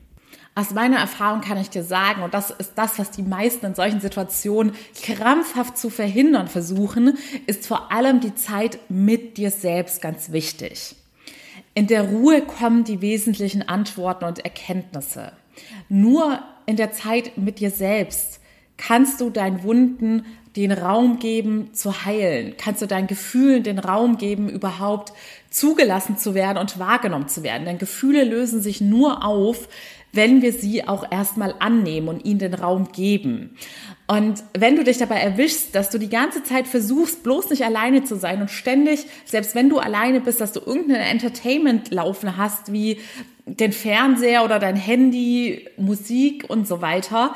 Aus 0.54 0.72
meiner 0.72 0.98
Erfahrung 0.98 1.39
kann 1.39 1.58
ich 1.58 1.70
dir 1.70 1.84
sagen, 1.84 2.24
und 2.24 2.34
das 2.34 2.52
ist 2.52 2.74
das, 2.76 3.00
was 3.00 3.12
die 3.12 3.24
meisten 3.24 3.65
in 3.67 3.76
solchen 3.76 4.02
Situationen 4.02 4.74
krampfhaft 5.02 5.78
zu 5.78 5.89
verhindern 5.89 6.50
versuchen, 6.50 7.17
ist 7.48 7.65
vor 7.65 7.91
allem 7.91 8.20
die 8.20 8.36
Zeit 8.36 8.78
mit 8.89 9.38
dir 9.38 9.50
selbst 9.50 10.02
ganz 10.02 10.34
wichtig. 10.34 10.98
In 11.74 11.88
der 11.88 12.04
Ruhe 12.04 12.42
kommen 12.42 12.84
die 12.84 13.02
wesentlichen 13.02 13.68
Antworten 13.68 14.26
und 14.26 14.40
Erkenntnisse. 14.40 15.32
Nur 15.88 16.40
in 16.66 16.76
der 16.76 16.92
Zeit 16.92 17.38
mit 17.38 17.60
dir 17.60 17.72
selbst 17.72 18.40
kannst 18.78 19.22
du 19.22 19.30
deinen 19.30 19.64
Wunden 19.64 20.26
den 20.56 20.72
Raum 20.74 21.20
geben 21.20 21.74
zu 21.74 22.06
heilen? 22.06 22.56
Kannst 22.58 22.82
du 22.82 22.88
deinen 22.88 23.08
Gefühlen 23.08 23.64
den 23.64 23.80
Raum 23.80 24.18
geben, 24.18 24.50
überhaupt 24.50 25.14
zugelassen 25.50 26.18
zu 26.18 26.34
werden 26.34 26.58
und 26.58 26.78
wahrgenommen 26.78 27.30
zu 27.30 27.44
werden? 27.44 27.66
Denn 27.66 27.78
Gefühle 27.78 28.26
lösen 28.26 28.62
sich 28.62 28.82
nur 28.82 29.24
auf, 29.24 29.70
wenn 30.13 30.41
wir 30.41 30.52
sie 30.54 30.88
auch 30.88 31.10
erstmal 31.10 31.56
annehmen 31.60 32.08
und 32.08 32.26
ihnen 32.26 32.39
den 32.39 32.54
Raum 32.54 32.91
geben. 32.91 33.56
Und 34.08 34.43
wenn 34.58 34.76
du 34.76 34.84
dich 34.84 34.97
dabei 34.97 35.17
erwischst, 35.17 35.74
dass 35.74 35.89
du 35.89 35.97
die 35.97 36.10
ganze 36.10 36.43
Zeit 36.43 36.67
versuchst, 36.67 37.24
bloß 37.24 37.50
nicht 37.50 37.63
alleine 37.63 38.04
zu 38.04 38.15
sein 38.15 38.41
und 38.41 38.52
ständig, 38.52 39.06
selbst 39.26 39.56
wenn 39.56 39.69
du 39.69 39.80
alleine 39.80 40.19
bist, 40.19 40.41
dass 40.41 40.52
du 40.52 40.60
irgendein 40.60 41.02
Entertainment 41.02 41.91
laufen 41.91 42.36
hast, 42.36 42.74
wie 42.74 43.00
den 43.45 43.71
Fernseher 43.71 44.43
oder 44.43 44.60
dein 44.60 44.76
Handy, 44.76 45.67
Musik 45.78 46.45
und 46.50 46.67
so 46.67 46.82
weiter, 46.82 47.36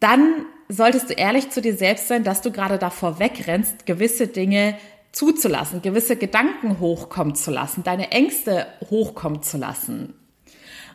dann 0.00 0.46
solltest 0.68 1.10
du 1.10 1.14
ehrlich 1.14 1.50
zu 1.50 1.60
dir 1.60 1.74
selbst 1.74 2.08
sein, 2.08 2.24
dass 2.24 2.42
du 2.42 2.50
gerade 2.50 2.78
davor 2.78 3.18
wegrennst, 3.18 3.86
gewisse 3.86 4.26
Dinge 4.26 4.76
zuzulassen, 5.12 5.82
gewisse 5.82 6.16
Gedanken 6.16 6.80
hochkommen 6.80 7.34
zu 7.34 7.50
lassen, 7.50 7.84
deine 7.84 8.10
Ängste 8.10 8.66
hochkommen 8.90 9.42
zu 9.42 9.58
lassen. 9.58 10.14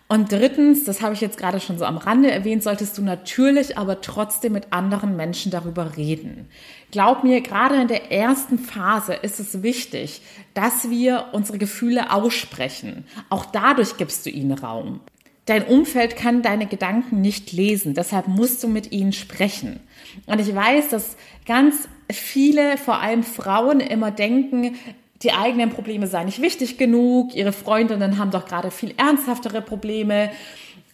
Und 0.10 0.32
drittens, 0.32 0.86
das 0.86 1.02
habe 1.02 1.13
ich 1.13 1.22
jetzt 1.22 1.38
gerade 1.38 1.60
schon 1.60 1.78
so 1.78 1.84
am 1.84 1.98
Rande 1.98 2.32
erwähnt, 2.32 2.63
solltest 2.63 2.98
du 2.98 3.02
natürlich 3.02 3.78
aber 3.78 4.00
trotzdem 4.00 4.54
mit 4.54 4.72
anderen 4.72 5.17
Menschen 5.17 5.52
darüber 5.52 5.98
reden. 5.98 6.48
Glaub 6.91 7.26
mir, 7.26 7.41
gerade 7.41 7.76
in 7.76 7.89
der 7.89 8.10
ersten 8.10 8.58
Phase 8.58 9.13
ist 9.13 9.41
es 9.41 9.63
wichtig, 9.63 10.22
dass 10.54 10.89
wir 10.89 11.26
unsere 11.34 11.58
Gefühle 11.58 12.13
aussprechen. 12.13 13.06
Auch 13.30 13.46
dadurch 13.46 13.98
gibst 13.98 14.26
du 14.26 14.30
ihnen 14.30 14.54
Raum. 14.54 15.02
Dein 15.46 15.65
Umfeld 15.65 16.15
kann 16.15 16.41
deine 16.41 16.67
Gedanken 16.67 17.22
nicht 17.22 17.52
lesen, 17.52 17.93
deshalb 17.93 18.28
musst 18.28 18.63
du 18.63 18.67
mit 18.67 18.91
ihnen 18.91 19.13
sprechen. 19.13 19.80
Und 20.26 20.39
ich 20.39 20.54
weiß, 20.54 20.89
dass 20.89 21.15
ganz 21.46 21.88
viele, 22.12 22.78
vor 22.78 23.00
allem 23.00 23.24
Frauen, 23.24 23.80
immer 23.80 24.12
denken, 24.12 24.76
die 25.24 25.32
eigenen 25.32 25.70
Probleme 25.70 26.08
seien 26.08 26.26
nicht 26.26 26.42
wichtig 26.42 26.78
genug, 26.78 27.34
ihre 27.36 27.52
Freundinnen 27.52 28.18
haben 28.18 28.32
doch 28.32 28.46
gerade 28.46 28.72
viel 28.72 28.94
ernsthaftere 28.98 29.62
Probleme. 29.62 30.30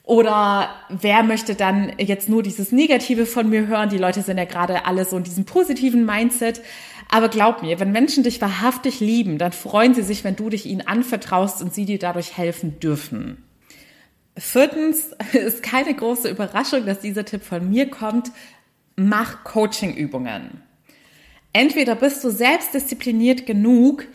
Oder 0.04 0.70
wer 0.90 1.24
möchte 1.24 1.56
dann 1.56 1.94
jetzt 1.98 2.28
nur 2.28 2.44
dieses 2.44 2.72
Negative 2.74 3.26
von 3.26 3.50
mir 3.50 3.68
hören? 3.68 3.90
Die 3.90 3.98
Leute 3.98 4.22
sind 4.22 4.38
ja 4.38 4.46
gerade 4.46 4.86
alle 4.86 5.06
so 5.06 5.18
in 5.18 5.24
diesem 5.24 5.46
positiven 5.46 6.06
Mindset. 6.06 6.62
Aber 7.10 7.30
glaub 7.30 7.62
mir, 7.62 7.80
wenn 7.80 7.92
Menschen 7.92 8.24
dich 8.24 8.42
wahrhaftig 8.42 9.00
lieben, 9.00 9.38
dann 9.38 9.52
freuen 9.52 9.94
sie 9.94 10.02
sich, 10.02 10.24
wenn 10.24 10.36
du 10.36 10.50
dich 10.50 10.66
ihnen 10.66 10.86
anvertraust 10.86 11.62
und 11.62 11.74
sie 11.74 11.86
dir 11.86 12.00
dadurch 12.00 12.38
helfen 12.38 12.80
dürfen. 12.80 13.44
Viertens 14.38 15.12
ist 15.34 15.64
keine 15.64 15.94
große 15.94 16.30
Überraschung, 16.30 16.86
dass 16.86 17.00
dieser 17.00 17.24
Tipp 17.24 17.44
von 17.44 17.70
mir 17.70 17.90
kommt. 17.90 18.32
Mach 18.96 19.44
Coachingübungen. 19.44 20.62
Entweder 21.54 21.96
bist 21.96 22.24
du 22.24 22.32
selbstdiszipliniert 22.32 23.46
genug, 23.46 24.08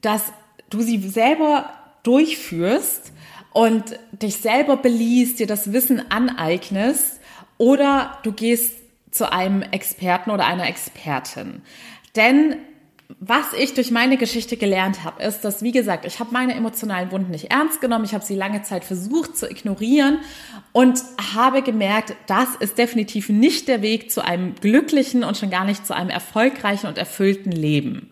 dass 0.00 0.32
du 0.70 0.80
sie 0.80 0.98
selber 1.08 1.70
durchführst 2.04 3.12
und 3.52 3.98
dich 4.12 4.36
selber 4.36 4.76
beliest, 4.76 5.38
dir 5.40 5.46
das 5.46 5.72
Wissen 5.72 6.10
aneignest 6.10 7.20
oder 7.58 8.18
du 8.22 8.32
gehst 8.32 8.74
zu 9.10 9.32
einem 9.32 9.62
Experten 9.62 10.30
oder 10.30 10.46
einer 10.46 10.68
Expertin. 10.68 11.62
Denn 12.16 12.56
was 13.26 13.54
ich 13.58 13.72
durch 13.72 13.90
meine 13.90 14.18
Geschichte 14.18 14.58
gelernt 14.58 15.02
habe, 15.02 15.22
ist, 15.22 15.40
dass, 15.42 15.62
wie 15.62 15.72
gesagt, 15.72 16.04
ich 16.04 16.20
habe 16.20 16.30
meine 16.32 16.54
emotionalen 16.54 17.10
Wunden 17.10 17.30
nicht 17.30 17.50
ernst 17.50 17.80
genommen. 17.80 18.04
Ich 18.04 18.12
habe 18.12 18.24
sie 18.24 18.34
lange 18.34 18.62
Zeit 18.62 18.84
versucht 18.84 19.36
zu 19.38 19.48
ignorieren 19.48 20.18
und 20.72 21.02
habe 21.34 21.62
gemerkt, 21.62 22.14
das 22.26 22.54
ist 22.58 22.76
definitiv 22.76 23.30
nicht 23.30 23.68
der 23.68 23.80
Weg 23.80 24.10
zu 24.10 24.22
einem 24.22 24.54
glücklichen 24.56 25.24
und 25.24 25.38
schon 25.38 25.48
gar 25.48 25.64
nicht 25.64 25.86
zu 25.86 25.94
einem 25.94 26.10
erfolgreichen 26.10 26.86
und 26.86 26.98
erfüllten 26.98 27.52
Leben. 27.52 28.10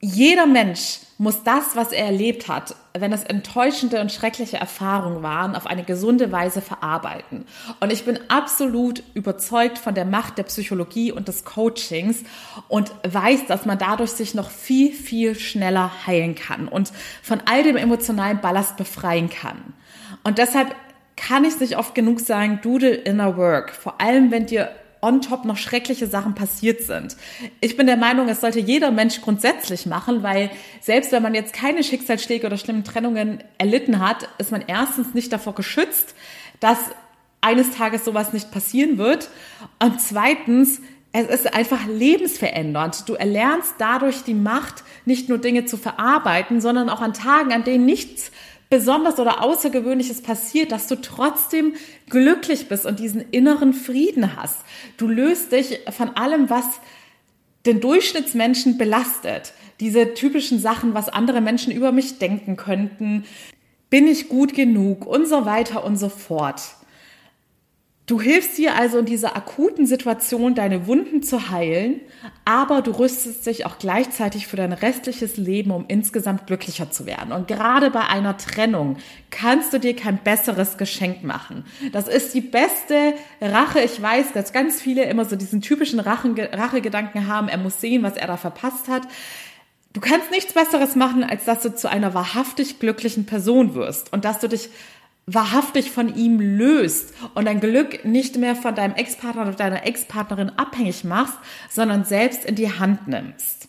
Jeder 0.00 0.46
Mensch 0.46 0.98
muss 1.22 1.44
das, 1.44 1.76
was 1.76 1.92
er 1.92 2.06
erlebt 2.06 2.48
hat, 2.48 2.74
wenn 2.98 3.12
es 3.12 3.22
enttäuschende 3.22 4.00
und 4.00 4.10
schreckliche 4.10 4.56
Erfahrungen 4.56 5.22
waren, 5.22 5.54
auf 5.54 5.68
eine 5.68 5.84
gesunde 5.84 6.32
Weise 6.32 6.60
verarbeiten. 6.60 7.46
Und 7.78 7.92
ich 7.92 8.04
bin 8.04 8.18
absolut 8.26 9.04
überzeugt 9.14 9.78
von 9.78 9.94
der 9.94 10.04
Macht 10.04 10.36
der 10.36 10.42
Psychologie 10.42 11.12
und 11.12 11.28
des 11.28 11.44
Coachings 11.44 12.24
und 12.66 12.90
weiß, 13.08 13.46
dass 13.46 13.66
man 13.66 13.78
dadurch 13.78 14.10
sich 14.10 14.34
noch 14.34 14.50
viel, 14.50 14.90
viel 14.92 15.36
schneller 15.38 15.92
heilen 16.08 16.34
kann 16.34 16.66
und 16.66 16.90
von 17.22 17.40
all 17.44 17.62
dem 17.62 17.76
emotionalen 17.76 18.40
Ballast 18.40 18.76
befreien 18.76 19.30
kann. 19.30 19.74
Und 20.24 20.38
deshalb 20.38 20.74
kann 21.16 21.44
ich 21.44 21.54
es 21.54 21.60
nicht 21.60 21.78
oft 21.78 21.94
genug 21.94 22.18
sagen, 22.18 22.58
do 22.64 22.80
the 22.80 22.88
inner 22.88 23.36
work. 23.36 23.70
Vor 23.70 24.00
allem, 24.00 24.32
wenn 24.32 24.46
dir 24.46 24.70
on 25.02 25.20
top 25.20 25.44
noch 25.44 25.56
schreckliche 25.56 26.06
Sachen 26.06 26.34
passiert 26.34 26.82
sind. 26.82 27.16
Ich 27.60 27.76
bin 27.76 27.86
der 27.86 27.96
Meinung, 27.96 28.28
es 28.28 28.40
sollte 28.40 28.60
jeder 28.60 28.92
Mensch 28.92 29.20
grundsätzlich 29.20 29.84
machen, 29.84 30.22
weil 30.22 30.50
selbst 30.80 31.10
wenn 31.12 31.22
man 31.22 31.34
jetzt 31.34 31.52
keine 31.52 31.82
Schicksalsschläge 31.82 32.46
oder 32.46 32.56
schlimmen 32.56 32.84
Trennungen 32.84 33.42
erlitten 33.58 33.98
hat, 33.98 34.28
ist 34.38 34.52
man 34.52 34.62
erstens 34.66 35.12
nicht 35.12 35.32
davor 35.32 35.54
geschützt, 35.54 36.14
dass 36.60 36.78
eines 37.40 37.72
Tages 37.72 38.04
sowas 38.04 38.32
nicht 38.32 38.52
passieren 38.52 38.96
wird. 38.96 39.28
Und 39.80 40.00
zweitens, 40.00 40.80
es 41.12 41.26
ist 41.26 41.52
einfach 41.52 41.84
lebensverändernd. 41.86 43.08
Du 43.08 43.14
erlernst 43.14 43.74
dadurch 43.78 44.22
die 44.22 44.34
Macht, 44.34 44.84
nicht 45.04 45.28
nur 45.28 45.38
Dinge 45.38 45.66
zu 45.66 45.76
verarbeiten, 45.76 46.60
sondern 46.60 46.88
auch 46.88 47.00
an 47.02 47.12
Tagen, 47.12 47.52
an 47.52 47.64
denen 47.64 47.84
nichts 47.84 48.30
besonders 48.72 49.18
oder 49.18 49.42
Außergewöhnliches 49.42 50.22
passiert, 50.22 50.72
dass 50.72 50.86
du 50.86 50.96
trotzdem 50.96 51.74
glücklich 52.08 52.68
bist 52.68 52.86
und 52.86 53.00
diesen 53.00 53.20
inneren 53.30 53.74
Frieden 53.74 54.34
hast. 54.34 54.60
Du 54.96 55.08
löst 55.08 55.52
dich 55.52 55.80
von 55.90 56.16
allem, 56.16 56.48
was 56.48 56.64
den 57.66 57.82
Durchschnittsmenschen 57.82 58.78
belastet. 58.78 59.52
Diese 59.80 60.14
typischen 60.14 60.58
Sachen, 60.58 60.94
was 60.94 61.10
andere 61.10 61.42
Menschen 61.42 61.70
über 61.70 61.92
mich 61.92 62.18
denken 62.18 62.56
könnten. 62.56 63.24
Bin 63.90 64.08
ich 64.08 64.30
gut 64.30 64.54
genug? 64.54 65.04
Und 65.04 65.28
so 65.28 65.44
weiter 65.44 65.84
und 65.84 65.98
so 65.98 66.08
fort. 66.08 66.62
Du 68.06 68.20
hilfst 68.20 68.58
dir 68.58 68.74
also 68.74 68.98
in 68.98 69.04
dieser 69.04 69.36
akuten 69.36 69.86
Situation, 69.86 70.56
deine 70.56 70.88
Wunden 70.88 71.22
zu 71.22 71.50
heilen, 71.50 72.00
aber 72.44 72.82
du 72.82 72.90
rüstest 72.90 73.46
dich 73.46 73.64
auch 73.64 73.78
gleichzeitig 73.78 74.48
für 74.48 74.56
dein 74.56 74.72
restliches 74.72 75.36
Leben, 75.36 75.70
um 75.70 75.84
insgesamt 75.86 76.48
glücklicher 76.48 76.90
zu 76.90 77.06
werden. 77.06 77.32
Und 77.32 77.46
gerade 77.46 77.90
bei 77.90 78.00
einer 78.08 78.36
Trennung 78.36 78.96
kannst 79.30 79.72
du 79.72 79.78
dir 79.78 79.94
kein 79.94 80.18
besseres 80.18 80.78
Geschenk 80.78 81.22
machen. 81.22 81.64
Das 81.92 82.08
ist 82.08 82.34
die 82.34 82.40
beste 82.40 83.14
Rache. 83.40 83.80
Ich 83.80 84.02
weiß, 84.02 84.32
dass 84.32 84.52
ganz 84.52 84.82
viele 84.82 85.04
immer 85.04 85.24
so 85.24 85.36
diesen 85.36 85.60
typischen 85.60 86.00
Rachegedanken 86.00 87.28
haben, 87.28 87.48
er 87.48 87.58
muss 87.58 87.80
sehen, 87.80 88.02
was 88.02 88.16
er 88.16 88.26
da 88.26 88.36
verpasst 88.36 88.88
hat. 88.88 89.02
Du 89.92 90.00
kannst 90.00 90.30
nichts 90.32 90.54
Besseres 90.54 90.96
machen, 90.96 91.22
als 91.22 91.44
dass 91.44 91.62
du 91.62 91.72
zu 91.72 91.88
einer 91.88 92.14
wahrhaftig 92.14 92.80
glücklichen 92.80 93.26
Person 93.26 93.74
wirst 93.74 94.12
und 94.12 94.24
dass 94.24 94.40
du 94.40 94.48
dich 94.48 94.70
wahrhaftig 95.26 95.90
von 95.90 96.14
ihm 96.14 96.40
löst 96.40 97.14
und 97.34 97.46
dein 97.46 97.60
Glück 97.60 98.04
nicht 98.04 98.36
mehr 98.36 98.56
von 98.56 98.74
deinem 98.74 98.94
Ex-Partner 98.94 99.42
oder 99.42 99.52
deiner 99.52 99.86
Ex-Partnerin 99.86 100.50
abhängig 100.56 101.04
machst, 101.04 101.38
sondern 101.70 102.04
selbst 102.04 102.44
in 102.44 102.56
die 102.56 102.72
Hand 102.72 103.06
nimmst. 103.06 103.68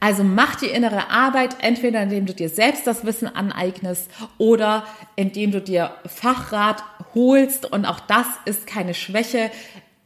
Also 0.00 0.24
mach 0.24 0.56
die 0.56 0.66
innere 0.66 1.10
Arbeit 1.10 1.56
entweder 1.60 2.02
indem 2.02 2.26
du 2.26 2.34
dir 2.34 2.48
selbst 2.48 2.86
das 2.86 3.04
Wissen 3.04 3.34
aneignest 3.34 4.10
oder 4.38 4.84
indem 5.16 5.52
du 5.52 5.60
dir 5.60 5.94
Fachrat 6.06 6.82
holst 7.14 7.70
und 7.70 7.84
auch 7.86 8.00
das 8.00 8.26
ist 8.44 8.66
keine 8.66 8.94
Schwäche. 8.94 9.50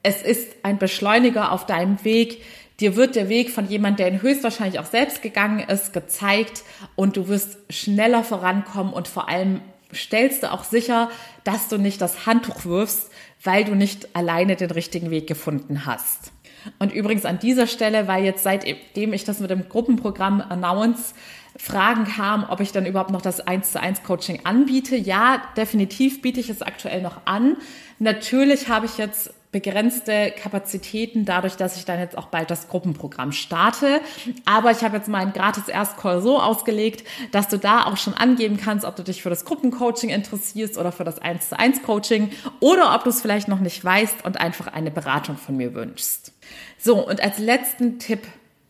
Es 0.03 0.23
ist 0.23 0.49
ein 0.63 0.79
Beschleuniger 0.79 1.53
auf 1.53 1.67
deinem 1.67 2.05
Weg. 2.05 2.43
Dir 2.79 2.97
wird 2.97 3.15
der 3.15 3.29
Weg 3.29 3.51
von 3.51 3.69
jemand, 3.69 3.99
der 3.99 4.09
ihn 4.09 4.23
höchstwahrscheinlich 4.23 4.79
auch 4.81 4.87
selbst 4.87 5.23
gegangen 5.23 5.61
ist, 5.61 5.93
gezeigt 5.93 6.63
und 6.97 7.17
du 7.17 7.29
wirst 7.29 7.59
schneller 7.69 8.25
vorankommen 8.25 8.93
und 8.93 9.09
vor 9.09 9.29
allem 9.29 9.61
stellst 9.95 10.43
du 10.43 10.53
auch 10.53 10.65
sicher, 10.65 11.11
dass 11.45 11.69
du 11.69 11.79
nicht 11.79 12.01
das 12.01 12.27
Handtuch 12.27 12.65
wirfst, 12.65 13.11
weil 13.43 13.65
du 13.65 13.75
nicht 13.75 14.15
alleine 14.15 14.57
den 14.57 14.71
richtigen 14.71 15.11
Weg 15.11 15.27
gefunden 15.27 15.87
hast. 15.87 16.33
Und 16.79 16.93
übrigens 16.93 17.25
an 17.25 17.39
dieser 17.39 17.67
Stelle, 17.67 18.07
weil 18.07 18.25
jetzt 18.25 18.43
seitdem 18.43 19.13
ich 19.13 19.25
das 19.25 19.41
mit 19.41 19.51
dem 19.51 19.69
Gruppenprogramm 19.69 20.43
announce, 20.43 21.15
Fragen 21.57 22.05
kam, 22.05 22.47
ob 22.49 22.61
ich 22.61 22.73
dann 22.73 22.87
überhaupt 22.87 23.11
noch 23.11 23.23
das 23.23 23.41
1 23.41 23.73
zu 23.73 23.81
1 23.81 24.03
Coaching 24.03 24.41
anbiete. 24.45 24.97
Ja, 24.97 25.43
definitiv 25.57 26.23
biete 26.23 26.41
ich 26.41 26.49
es 26.49 26.63
aktuell 26.63 27.03
noch 27.03 27.23
an. 27.25 27.57
Natürlich 27.99 28.69
habe 28.69 28.87
ich 28.87 28.99
jetzt 28.99 29.33
begrenzte 29.53 30.33
Kapazitäten 30.37 31.25
dadurch, 31.25 31.57
dass 31.57 31.77
ich 31.77 31.85
dann 31.85 31.99
jetzt 31.99 32.17
auch 32.17 32.27
bald 32.27 32.51
das 32.51 32.69
Gruppenprogramm 32.69 33.33
starte. 33.33 34.01
Aber 34.45 34.71
ich 34.71 34.83
habe 34.83 34.97
jetzt 34.97 35.09
meinen 35.09 35.33
gratis 35.33 35.67
Erstcall 35.67 36.23
so 36.23 36.41
ausgelegt, 36.41 37.05
dass 37.33 37.49
du 37.49 37.59
da 37.59 37.85
auch 37.87 37.97
schon 37.97 38.15
angeben 38.15 38.59
kannst, 38.59 38.85
ob 38.85 38.95
du 38.95 39.03
dich 39.03 39.23
für 39.23 39.31
das 39.31 39.45
Gruppencoaching 39.45 40.11
interessierst 40.11 40.79
oder 40.79 40.93
für 40.93 41.05
das 41.05 41.19
1 41.19 41.49
zu 41.49 41.59
1 41.59 41.83
Coaching 41.83 42.31
oder 42.61 42.95
ob 42.95 43.05
du 43.05 43.11
es 43.11 43.21
vielleicht 43.21 43.49
noch 43.49 43.61
nicht 43.61 43.85
weißt 43.85 44.25
und 44.25 44.41
einfach 44.41 44.69
eine 44.69 44.93
Beratung 44.93 45.37
von 45.37 45.57
mir 45.57 45.75
wünschst. 45.75 46.33
So, 46.79 47.07
und 47.07 47.21
als 47.21 47.39
letzten 47.39 47.99
Tipp 47.99 48.27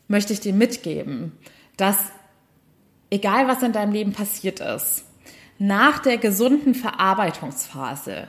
möchte 0.09 0.33
ich 0.33 0.41
dir 0.41 0.55
mitgeben, 0.55 1.33
dass 1.77 1.97
egal 3.11 3.49
was 3.49 3.63
in 3.63 3.73
deinem 3.73 3.93
Leben 3.93 4.13
passiert 4.13 4.61
ist, 4.61 5.05
nach 5.59 5.99
der 5.99 6.17
gesunden 6.17 6.75
Verarbeitungsphase 6.75 8.29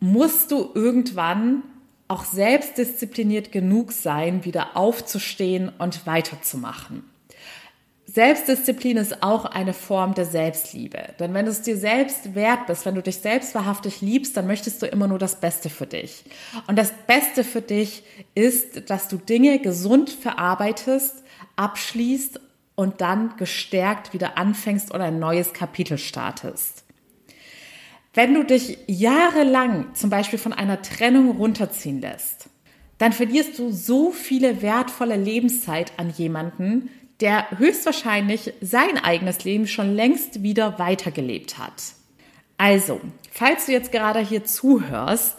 musst 0.00 0.50
du 0.50 0.70
irgendwann 0.74 1.62
auch 2.08 2.24
selbstdiszipliniert 2.24 3.52
genug 3.52 3.92
sein, 3.92 4.44
wieder 4.44 4.76
aufzustehen 4.76 5.70
und 5.78 6.06
weiterzumachen. 6.06 7.04
Selbstdisziplin 8.06 8.96
ist 8.96 9.24
auch 9.24 9.44
eine 9.44 9.72
Form 9.72 10.14
der 10.14 10.26
Selbstliebe. 10.26 10.98
Denn 11.18 11.34
wenn 11.34 11.46
du 11.46 11.50
es 11.50 11.62
dir 11.62 11.76
selbst 11.76 12.36
wert 12.36 12.66
bist, 12.68 12.86
wenn 12.86 12.94
du 12.94 13.02
dich 13.02 13.16
selbst 13.16 13.56
wahrhaftig 13.56 14.02
liebst, 14.02 14.36
dann 14.36 14.46
möchtest 14.46 14.82
du 14.82 14.86
immer 14.86 15.08
nur 15.08 15.18
das 15.18 15.40
Beste 15.40 15.68
für 15.68 15.86
dich. 15.86 16.24
Und 16.68 16.76
das 16.78 16.92
Beste 17.08 17.42
für 17.42 17.60
dich 17.60 18.04
ist, 18.36 18.88
dass 18.88 19.08
du 19.08 19.16
Dinge 19.16 19.58
gesund 19.58 20.10
verarbeitest, 20.10 21.24
abschließt 21.56 22.38
und 22.76 23.00
dann 23.00 23.36
gestärkt 23.36 24.12
wieder 24.12 24.38
anfängst 24.38 24.94
oder 24.94 25.04
ein 25.04 25.18
neues 25.18 25.52
Kapitel 25.52 25.98
startest. 25.98 26.83
Wenn 28.14 28.32
du 28.32 28.44
dich 28.44 28.78
jahrelang 28.86 29.92
zum 29.94 30.08
Beispiel 30.08 30.38
von 30.38 30.52
einer 30.52 30.80
Trennung 30.82 31.36
runterziehen 31.36 32.00
lässt, 32.00 32.48
dann 32.98 33.12
verlierst 33.12 33.58
du 33.58 33.72
so 33.72 34.12
viele 34.12 34.62
wertvolle 34.62 35.16
Lebenszeit 35.16 35.92
an 35.96 36.10
jemanden, 36.16 36.90
der 37.20 37.50
höchstwahrscheinlich 37.58 38.54
sein 38.60 38.98
eigenes 39.02 39.42
Leben 39.44 39.66
schon 39.66 39.94
längst 39.94 40.44
wieder 40.44 40.78
weitergelebt 40.78 41.58
hat. 41.58 41.82
Also, 42.56 43.00
falls 43.32 43.66
du 43.66 43.72
jetzt 43.72 43.90
gerade 43.90 44.20
hier 44.20 44.44
zuhörst 44.44 45.36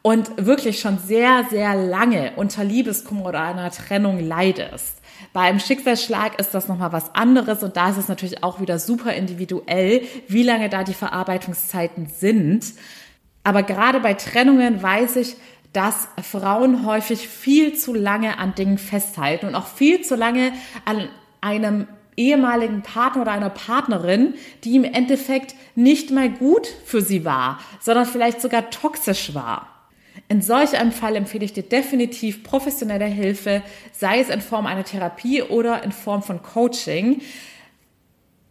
und 0.00 0.46
wirklich 0.46 0.80
schon 0.80 0.98
sehr, 0.98 1.44
sehr 1.50 1.74
lange 1.74 2.32
unter 2.36 2.64
Liebeskummer 2.64 3.26
oder 3.26 3.42
einer 3.42 3.70
Trennung 3.70 4.18
leidest, 4.18 4.96
beim 5.32 5.58
Schicksalsschlag 5.58 6.38
ist 6.38 6.54
das 6.54 6.68
nochmal 6.68 6.92
was 6.92 7.14
anderes 7.14 7.62
und 7.62 7.76
da 7.76 7.90
ist 7.90 7.96
es 7.96 8.08
natürlich 8.08 8.42
auch 8.42 8.60
wieder 8.60 8.78
super 8.78 9.12
individuell, 9.12 10.02
wie 10.28 10.42
lange 10.42 10.68
da 10.68 10.84
die 10.84 10.94
Verarbeitungszeiten 10.94 12.06
sind. 12.06 12.74
Aber 13.42 13.62
gerade 13.62 14.00
bei 14.00 14.14
Trennungen 14.14 14.82
weiß 14.82 15.16
ich, 15.16 15.36
dass 15.72 16.08
Frauen 16.22 16.86
häufig 16.86 17.28
viel 17.28 17.74
zu 17.74 17.94
lange 17.94 18.38
an 18.38 18.54
Dingen 18.54 18.78
festhalten 18.78 19.46
und 19.46 19.54
auch 19.54 19.66
viel 19.66 20.02
zu 20.02 20.14
lange 20.14 20.52
an 20.84 21.08
einem 21.40 21.88
ehemaligen 22.16 22.82
Partner 22.82 23.22
oder 23.22 23.32
einer 23.32 23.50
Partnerin, 23.50 24.34
die 24.62 24.76
im 24.76 24.84
Endeffekt 24.84 25.54
nicht 25.74 26.10
mal 26.10 26.30
gut 26.30 26.68
für 26.84 27.00
sie 27.00 27.24
war, 27.24 27.58
sondern 27.80 28.06
vielleicht 28.06 28.40
sogar 28.40 28.70
toxisch 28.70 29.34
war. 29.34 29.73
In 30.28 30.40
solch 30.40 30.78
einem 30.78 30.92
Fall 30.92 31.16
empfehle 31.16 31.44
ich 31.44 31.52
dir 31.52 31.62
definitiv 31.62 32.42
professionelle 32.42 33.04
Hilfe, 33.04 33.62
sei 33.92 34.20
es 34.20 34.30
in 34.30 34.40
Form 34.40 34.66
einer 34.66 34.84
Therapie 34.84 35.42
oder 35.42 35.82
in 35.82 35.92
Form 35.92 36.22
von 36.22 36.42
Coaching. 36.42 37.20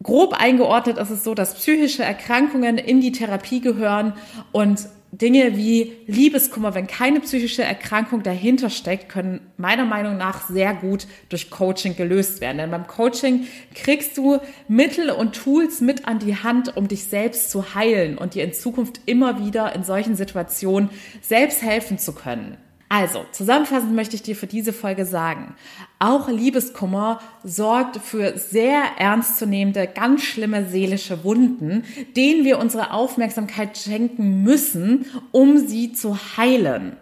Grob 0.02 0.34
eingeordnet 0.34 0.98
ist 0.98 1.10
es 1.10 1.24
so, 1.24 1.34
dass 1.34 1.54
psychische 1.54 2.04
Erkrankungen 2.04 2.78
in 2.78 3.00
die 3.00 3.12
Therapie 3.12 3.60
gehören 3.60 4.12
und 4.52 4.88
Dinge 5.18 5.56
wie 5.56 5.92
Liebeskummer, 6.06 6.74
wenn 6.74 6.86
keine 6.86 7.20
psychische 7.20 7.62
Erkrankung 7.62 8.22
dahinter 8.22 8.68
steckt, 8.68 9.08
können 9.08 9.40
meiner 9.56 9.84
Meinung 9.84 10.16
nach 10.16 10.48
sehr 10.48 10.74
gut 10.74 11.06
durch 11.28 11.50
Coaching 11.50 11.94
gelöst 11.94 12.40
werden. 12.40 12.58
Denn 12.58 12.70
beim 12.70 12.86
Coaching 12.86 13.46
kriegst 13.74 14.16
du 14.18 14.38
Mittel 14.66 15.10
und 15.10 15.36
Tools 15.36 15.80
mit 15.80 16.08
an 16.08 16.18
die 16.18 16.36
Hand, 16.36 16.76
um 16.76 16.88
dich 16.88 17.04
selbst 17.04 17.50
zu 17.50 17.74
heilen 17.74 18.18
und 18.18 18.34
dir 18.34 18.44
in 18.44 18.52
Zukunft 18.52 19.00
immer 19.06 19.44
wieder 19.44 19.74
in 19.74 19.84
solchen 19.84 20.16
Situationen 20.16 20.90
selbst 21.20 21.62
helfen 21.62 21.98
zu 21.98 22.12
können. 22.12 22.56
Also, 22.88 23.24
zusammenfassend 23.32 23.94
möchte 23.94 24.14
ich 24.14 24.22
dir 24.22 24.36
für 24.36 24.46
diese 24.46 24.72
Folge 24.72 25.06
sagen, 25.06 25.56
auch 25.98 26.28
Liebeskummer 26.28 27.20
sorgt 27.42 27.96
für 27.96 28.38
sehr 28.38 28.82
ernstzunehmende, 28.98 29.86
ganz 29.86 30.22
schlimme 30.22 30.68
seelische 30.68 31.24
Wunden, 31.24 31.84
denen 32.14 32.44
wir 32.44 32.58
unsere 32.58 32.92
Aufmerksamkeit 32.92 33.78
schenken 33.78 34.42
müssen, 34.42 35.06
um 35.32 35.66
sie 35.66 35.92
zu 35.92 36.18
heilen. 36.36 36.96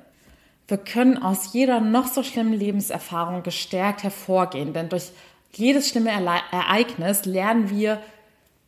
Wir 0.69 0.79
können 0.79 1.19
aus 1.19 1.53
jeder 1.53 1.81
noch 1.81 2.07
so 2.07 2.23
schlimmen 2.23 2.55
Lebenserfahrung 2.55 3.43
gestärkt 3.43 4.05
hervorgehen, 4.05 4.73
denn 4.73 4.89
durch 4.89 5.11
jedes 5.53 5.91
schlimme 5.91 6.11
Ereignis 6.11 7.27
lernen 7.27 7.69
wir 7.69 8.01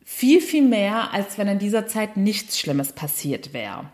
viel, 0.03 0.39
viel 0.39 0.61
mehr, 0.61 1.13
als 1.13 1.37
wenn 1.37 1.47
in 1.47 1.59
dieser 1.59 1.87
Zeit 1.87 2.15
nichts 2.17 2.59
Schlimmes 2.59 2.91
passiert 2.91 3.53
wäre. 3.53 3.85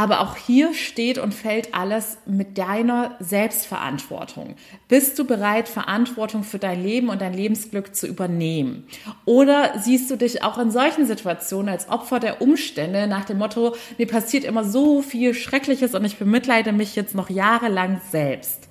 Aber 0.00 0.20
auch 0.20 0.34
hier 0.34 0.72
steht 0.72 1.18
und 1.18 1.34
fällt 1.34 1.74
alles 1.74 2.16
mit 2.24 2.56
deiner 2.56 3.16
Selbstverantwortung. 3.20 4.54
Bist 4.88 5.18
du 5.18 5.26
bereit, 5.26 5.68
Verantwortung 5.68 6.42
für 6.42 6.58
dein 6.58 6.82
Leben 6.82 7.10
und 7.10 7.20
dein 7.20 7.34
Lebensglück 7.34 7.94
zu 7.94 8.06
übernehmen? 8.06 8.86
Oder 9.26 9.78
siehst 9.78 10.10
du 10.10 10.16
dich 10.16 10.42
auch 10.42 10.56
in 10.56 10.70
solchen 10.70 11.04
Situationen 11.04 11.68
als 11.68 11.90
Opfer 11.90 12.18
der 12.18 12.40
Umstände 12.40 13.08
nach 13.08 13.26
dem 13.26 13.36
Motto, 13.36 13.76
mir 13.98 14.06
passiert 14.06 14.44
immer 14.44 14.64
so 14.64 15.02
viel 15.02 15.34
Schreckliches 15.34 15.94
und 15.94 16.02
ich 16.06 16.16
bemitleide 16.16 16.72
mich 16.72 16.96
jetzt 16.96 17.14
noch 17.14 17.28
jahrelang 17.28 18.00
selbst? 18.10 18.70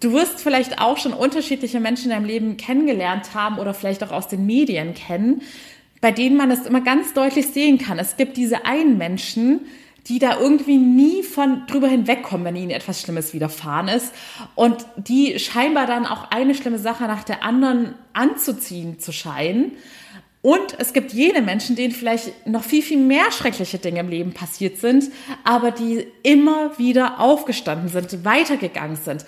Du 0.00 0.12
wirst 0.12 0.42
vielleicht 0.42 0.82
auch 0.82 0.98
schon 0.98 1.14
unterschiedliche 1.14 1.80
Menschen 1.80 2.10
in 2.10 2.10
deinem 2.10 2.26
Leben 2.26 2.56
kennengelernt 2.58 3.32
haben 3.32 3.58
oder 3.58 3.72
vielleicht 3.72 4.04
auch 4.04 4.12
aus 4.12 4.28
den 4.28 4.44
Medien 4.44 4.92
kennen, 4.92 5.40
bei 6.02 6.12
denen 6.12 6.36
man 6.36 6.50
es 6.50 6.66
immer 6.66 6.82
ganz 6.82 7.14
deutlich 7.14 7.46
sehen 7.46 7.78
kann. 7.78 7.98
Es 7.98 8.18
gibt 8.18 8.36
diese 8.36 8.66
einen 8.66 8.98
Menschen, 8.98 9.60
die 10.08 10.18
da 10.18 10.38
irgendwie 10.38 10.78
nie 10.78 11.22
von 11.22 11.66
drüber 11.66 11.88
hinwegkommen, 11.88 12.46
wenn 12.46 12.56
ihnen 12.56 12.70
etwas 12.70 13.00
Schlimmes 13.00 13.34
widerfahren 13.34 13.88
ist 13.88 14.12
und 14.54 14.86
die 14.96 15.38
scheinbar 15.38 15.86
dann 15.86 16.06
auch 16.06 16.30
eine 16.30 16.54
schlimme 16.54 16.78
Sache 16.78 17.04
nach 17.04 17.24
der 17.24 17.42
anderen 17.42 17.94
anzuziehen 18.12 18.98
zu 19.00 19.12
scheinen. 19.12 19.72
Und 20.42 20.76
es 20.78 20.92
gibt 20.92 21.12
jene 21.12 21.42
Menschen, 21.42 21.74
denen 21.74 21.92
vielleicht 21.92 22.46
noch 22.46 22.62
viel, 22.62 22.82
viel 22.82 22.98
mehr 22.98 23.32
schreckliche 23.32 23.78
Dinge 23.78 23.98
im 23.98 24.08
Leben 24.08 24.32
passiert 24.32 24.78
sind, 24.78 25.10
aber 25.42 25.72
die 25.72 26.06
immer 26.22 26.78
wieder 26.78 27.18
aufgestanden 27.18 27.88
sind, 27.88 28.24
weitergegangen 28.24 28.94
sind, 28.94 29.24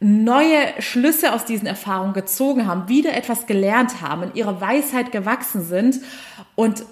neue 0.00 0.74
Schlüsse 0.80 1.32
aus 1.32 1.46
diesen 1.46 1.66
Erfahrungen 1.66 2.12
gezogen 2.12 2.66
haben, 2.66 2.88
wieder 2.88 3.16
etwas 3.16 3.46
gelernt 3.46 4.02
haben, 4.02 4.24
in 4.24 4.34
ihrer 4.34 4.60
Weisheit 4.60 5.10
gewachsen 5.10 5.64
sind 5.64 6.00
und 6.54 6.84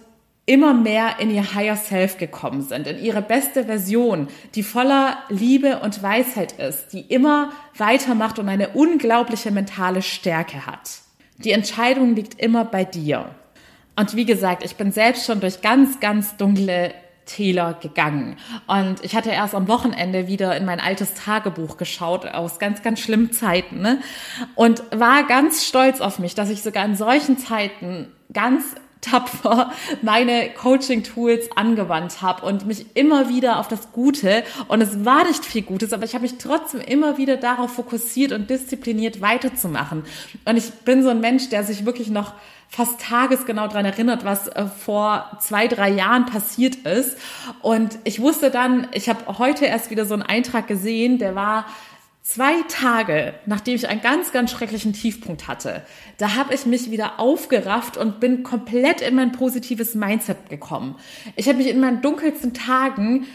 immer 0.46 0.72
mehr 0.72 1.18
in 1.18 1.30
ihr 1.30 1.54
Higher 1.54 1.76
Self 1.76 2.18
gekommen 2.18 2.62
sind, 2.62 2.86
in 2.86 3.02
ihre 3.02 3.20
beste 3.20 3.64
Version, 3.64 4.28
die 4.54 4.62
voller 4.62 5.18
Liebe 5.28 5.80
und 5.80 6.02
Weisheit 6.02 6.52
ist, 6.52 6.92
die 6.92 7.00
immer 7.00 7.50
weitermacht 7.76 8.38
und 8.38 8.48
eine 8.48 8.70
unglaubliche 8.70 9.50
mentale 9.50 10.02
Stärke 10.02 10.66
hat. 10.66 11.00
Die 11.38 11.50
Entscheidung 11.50 12.14
liegt 12.14 12.40
immer 12.40 12.64
bei 12.64 12.84
dir. 12.84 13.30
Und 13.96 14.14
wie 14.14 14.24
gesagt, 14.24 14.64
ich 14.64 14.76
bin 14.76 14.92
selbst 14.92 15.26
schon 15.26 15.40
durch 15.40 15.62
ganz, 15.62 16.00
ganz 16.00 16.36
dunkle 16.36 16.94
Täler 17.24 17.74
gegangen. 17.74 18.36
Und 18.68 19.04
ich 19.04 19.16
hatte 19.16 19.30
erst 19.30 19.54
am 19.54 19.66
Wochenende 19.66 20.28
wieder 20.28 20.56
in 20.56 20.64
mein 20.64 20.78
altes 20.78 21.14
Tagebuch 21.14 21.76
geschaut 21.76 22.24
aus 22.26 22.60
ganz, 22.60 22.82
ganz 22.82 23.00
schlimmen 23.00 23.32
Zeiten 23.32 23.80
ne? 23.80 24.00
und 24.54 24.84
war 24.92 25.24
ganz 25.24 25.64
stolz 25.64 26.00
auf 26.00 26.20
mich, 26.20 26.36
dass 26.36 26.50
ich 26.50 26.62
sogar 26.62 26.84
in 26.84 26.94
solchen 26.94 27.36
Zeiten 27.36 28.12
ganz 28.32 28.76
tapfer 29.08 29.72
meine 30.02 30.50
Coaching-Tools 30.50 31.50
angewandt 31.56 32.22
habe 32.22 32.44
und 32.44 32.66
mich 32.66 32.86
immer 32.94 33.28
wieder 33.28 33.58
auf 33.58 33.68
das 33.68 33.92
Gute, 33.92 34.44
und 34.68 34.80
es 34.80 35.04
war 35.04 35.24
nicht 35.24 35.44
viel 35.44 35.62
Gutes, 35.62 35.92
aber 35.92 36.04
ich 36.04 36.14
habe 36.14 36.22
mich 36.22 36.38
trotzdem 36.38 36.80
immer 36.80 37.18
wieder 37.18 37.36
darauf 37.36 37.74
fokussiert 37.74 38.32
und 38.32 38.50
diszipliniert 38.50 39.20
weiterzumachen. 39.20 40.04
Und 40.44 40.56
ich 40.56 40.70
bin 40.84 41.02
so 41.02 41.08
ein 41.10 41.20
Mensch, 41.20 41.48
der 41.48 41.64
sich 41.64 41.86
wirklich 41.86 42.08
noch 42.08 42.32
fast 42.68 43.00
tagesgenau 43.00 43.68
daran 43.68 43.84
erinnert, 43.84 44.24
was 44.24 44.48
äh, 44.48 44.66
vor 44.66 45.30
zwei, 45.40 45.68
drei 45.68 45.90
Jahren 45.90 46.26
passiert 46.26 46.76
ist. 46.76 47.16
Und 47.62 47.98
ich 48.04 48.20
wusste 48.20 48.50
dann, 48.50 48.88
ich 48.92 49.08
habe 49.08 49.38
heute 49.38 49.66
erst 49.66 49.90
wieder 49.90 50.04
so 50.04 50.14
einen 50.14 50.22
Eintrag 50.22 50.66
gesehen, 50.66 51.18
der 51.18 51.34
war 51.34 51.66
Zwei 52.28 52.60
Tage, 52.68 53.34
nachdem 53.46 53.76
ich 53.76 53.88
einen 53.88 54.02
ganz, 54.02 54.32
ganz 54.32 54.50
schrecklichen 54.50 54.92
Tiefpunkt 54.92 55.46
hatte, 55.46 55.82
da 56.18 56.34
habe 56.34 56.54
ich 56.54 56.66
mich 56.66 56.90
wieder 56.90 57.20
aufgerafft 57.20 57.96
und 57.96 58.18
bin 58.18 58.42
komplett 58.42 59.00
in 59.00 59.14
mein 59.14 59.30
positives 59.30 59.94
Mindset 59.94 60.50
gekommen. 60.50 60.96
Ich 61.36 61.46
habe 61.46 61.58
mich 61.58 61.68
in 61.68 61.78
meinen 61.78 62.02
dunkelsten 62.02 62.52
Tagen 62.52 63.26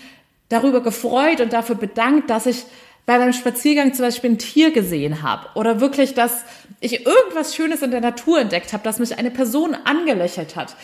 darüber 0.50 0.84
gefreut 0.84 1.40
und 1.40 1.54
dafür 1.54 1.76
bedankt, 1.76 2.30
dass 2.30 2.46
ich 2.46 2.66
bei 3.06 3.18
meinem 3.18 3.32
Spaziergang 3.32 3.94
zum 3.94 4.04
Beispiel 4.04 4.32
ein 4.32 4.40
Tier 4.40 4.72
gesehen 4.72 5.24
habe 5.24 5.48
oder 5.56 5.80
wirklich, 5.80 6.14
dass 6.14 6.44
ich 6.82 7.06
irgendwas 7.06 7.56
Schönes 7.56 7.82
in 7.82 7.92
der 7.92 8.02
Natur 8.02 8.42
entdeckt 8.42 8.74
habe, 8.74 8.84
dass 8.84 9.00
mich 9.00 9.18
eine 9.18 9.32
Person 9.32 9.74
angelöchert 9.74 10.58
hat. 10.58 10.76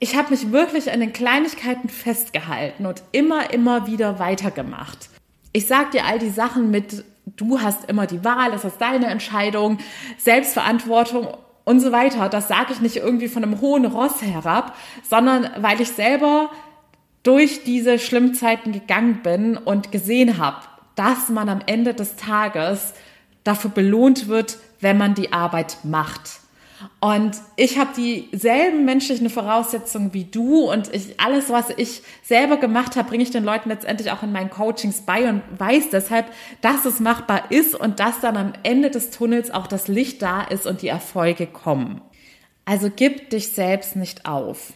Ich 0.00 0.16
habe 0.16 0.30
mich 0.30 0.50
wirklich 0.50 0.90
an 0.90 0.98
den 0.98 1.12
Kleinigkeiten 1.12 1.88
festgehalten 1.88 2.84
und 2.84 3.04
immer, 3.12 3.54
immer 3.54 3.86
wieder 3.86 4.18
weitergemacht. 4.18 5.08
Ich 5.52 5.68
sag 5.68 5.92
dir 5.92 6.04
all 6.04 6.18
die 6.18 6.30
Sachen 6.30 6.72
mit 6.72 7.04
du 7.26 7.60
hast 7.60 7.88
immer 7.88 8.06
die 8.06 8.24
Wahl, 8.24 8.50
das 8.50 8.64
ist 8.64 8.80
deine 8.80 9.06
Entscheidung, 9.06 9.78
Selbstverantwortung 10.18 11.28
und 11.64 11.80
so 11.80 11.92
weiter. 11.92 12.28
Das 12.28 12.48
sage 12.48 12.72
ich 12.72 12.80
nicht 12.80 12.96
irgendwie 12.96 13.28
von 13.28 13.42
einem 13.42 13.60
hohen 13.60 13.86
Ross 13.86 14.22
herab, 14.22 14.76
sondern 15.08 15.48
weil 15.58 15.80
ich 15.80 15.88
selber 15.88 16.50
durch 17.22 17.64
diese 17.64 17.98
schlimmen 17.98 18.34
Zeiten 18.34 18.72
gegangen 18.72 19.20
bin 19.22 19.56
und 19.56 19.90
gesehen 19.90 20.38
habe, 20.38 20.58
dass 20.94 21.30
man 21.30 21.48
am 21.48 21.60
Ende 21.66 21.94
des 21.94 22.16
Tages 22.16 22.94
dafür 23.42 23.70
belohnt 23.70 24.28
wird, 24.28 24.58
wenn 24.80 24.98
man 24.98 25.14
die 25.14 25.32
Arbeit 25.32 25.78
macht. 25.82 26.43
Und 27.00 27.36
ich 27.56 27.78
habe 27.78 27.90
dieselben 27.96 28.84
menschlichen 28.84 29.30
Voraussetzungen 29.30 30.14
wie 30.14 30.24
du 30.24 30.70
und 30.70 30.92
ich, 30.94 31.20
alles, 31.20 31.50
was 31.50 31.70
ich 31.76 32.02
selber 32.22 32.56
gemacht 32.56 32.96
habe, 32.96 33.08
bringe 33.08 33.22
ich 33.22 33.30
den 33.30 33.44
Leuten 33.44 33.68
letztendlich 33.68 34.10
auch 34.10 34.22
in 34.22 34.32
meinen 34.32 34.50
Coachings 34.50 35.02
bei 35.02 35.28
und 35.28 35.42
weiß 35.56 35.90
deshalb, 35.90 36.26
dass 36.60 36.84
es 36.84 37.00
machbar 37.00 37.50
ist 37.50 37.74
und 37.74 38.00
dass 38.00 38.20
dann 38.20 38.36
am 38.36 38.52
Ende 38.62 38.90
des 38.90 39.10
Tunnels 39.10 39.50
auch 39.50 39.66
das 39.66 39.88
Licht 39.88 40.22
da 40.22 40.42
ist 40.42 40.66
und 40.66 40.82
die 40.82 40.88
Erfolge 40.88 41.46
kommen. 41.46 42.00
Also 42.64 42.90
gib 42.94 43.30
dich 43.30 43.48
selbst 43.48 43.96
nicht 43.96 44.26
auf. 44.26 44.72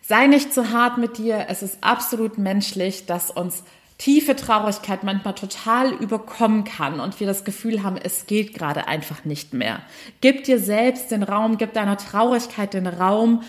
Sei 0.00 0.26
nicht 0.26 0.52
zu 0.52 0.70
hart 0.72 0.98
mit 0.98 1.18
dir. 1.18 1.46
Es 1.48 1.62
ist 1.62 1.78
absolut 1.80 2.38
menschlich, 2.38 3.06
dass 3.06 3.30
uns 3.30 3.64
tiefe 3.98 4.34
Traurigkeit 4.36 5.04
manchmal 5.04 5.34
total 5.34 5.92
überkommen 5.92 6.64
kann 6.64 7.00
und 7.00 7.20
wir 7.20 7.26
das 7.26 7.44
Gefühl 7.44 7.82
haben, 7.82 7.96
es 7.96 8.26
geht 8.26 8.54
gerade 8.54 8.88
einfach 8.88 9.24
nicht 9.24 9.54
mehr. 9.54 9.80
Gib 10.20 10.44
dir 10.44 10.58
selbst 10.58 11.10
den 11.10 11.22
Raum, 11.22 11.58
gib 11.58 11.72
deiner 11.72 11.96
Traurigkeit 11.96 12.74
den 12.74 12.86
Raum 12.86 13.42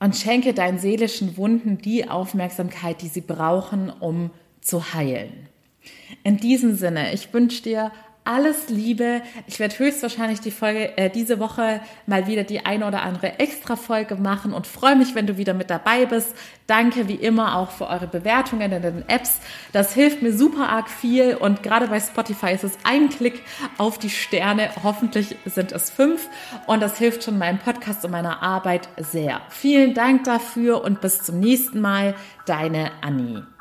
und 0.00 0.16
schenke 0.16 0.54
deinen 0.54 0.78
seelischen 0.78 1.36
Wunden 1.36 1.78
die 1.78 2.08
Aufmerksamkeit, 2.08 3.02
die 3.02 3.08
sie 3.08 3.20
brauchen, 3.20 3.90
um 3.90 4.30
zu 4.60 4.94
heilen. 4.94 5.48
In 6.22 6.38
diesem 6.38 6.76
Sinne, 6.76 7.12
ich 7.12 7.32
wünsche 7.32 7.62
dir 7.62 7.92
alles 8.24 8.68
Liebe. 8.68 9.22
Ich 9.46 9.60
werde 9.60 9.78
höchstwahrscheinlich 9.78 10.40
die 10.40 10.50
Folge 10.50 10.96
äh, 10.96 11.10
diese 11.10 11.38
Woche 11.38 11.80
mal 12.06 12.26
wieder 12.26 12.44
die 12.44 12.64
eine 12.64 12.86
oder 12.86 13.02
andere 13.02 13.38
extra 13.38 13.76
Folge 13.76 14.16
machen 14.16 14.52
und 14.52 14.66
freue 14.66 14.96
mich, 14.96 15.14
wenn 15.14 15.26
du 15.26 15.36
wieder 15.36 15.54
mit 15.54 15.70
dabei 15.70 16.06
bist. 16.06 16.34
Danke 16.66 17.08
wie 17.08 17.14
immer 17.14 17.56
auch 17.56 17.70
für 17.70 17.86
eure 17.86 18.06
Bewertungen 18.06 18.72
in 18.72 18.82
den 18.82 19.08
Apps. 19.08 19.40
Das 19.72 19.92
hilft 19.92 20.22
mir 20.22 20.32
super 20.32 20.68
arg 20.70 20.88
viel 20.88 21.34
und 21.34 21.62
gerade 21.62 21.88
bei 21.88 22.00
Spotify 22.00 22.52
ist 22.52 22.64
es 22.64 22.78
ein 22.84 23.10
Klick 23.10 23.42
auf 23.76 23.98
die 23.98 24.10
Sterne. 24.10 24.70
Hoffentlich 24.82 25.36
sind 25.44 25.72
es 25.72 25.90
fünf 25.90 26.28
und 26.66 26.80
das 26.80 26.98
hilft 26.98 27.24
schon 27.24 27.38
meinem 27.38 27.58
Podcast 27.58 28.04
und 28.04 28.10
meiner 28.10 28.42
Arbeit 28.42 28.88
sehr. 28.96 29.42
Vielen 29.50 29.92
Dank 29.94 30.24
dafür 30.24 30.82
und 30.82 31.00
bis 31.00 31.22
zum 31.22 31.40
nächsten 31.40 31.80
Mal. 31.80 32.14
Deine 32.46 32.90
Annie. 33.00 33.53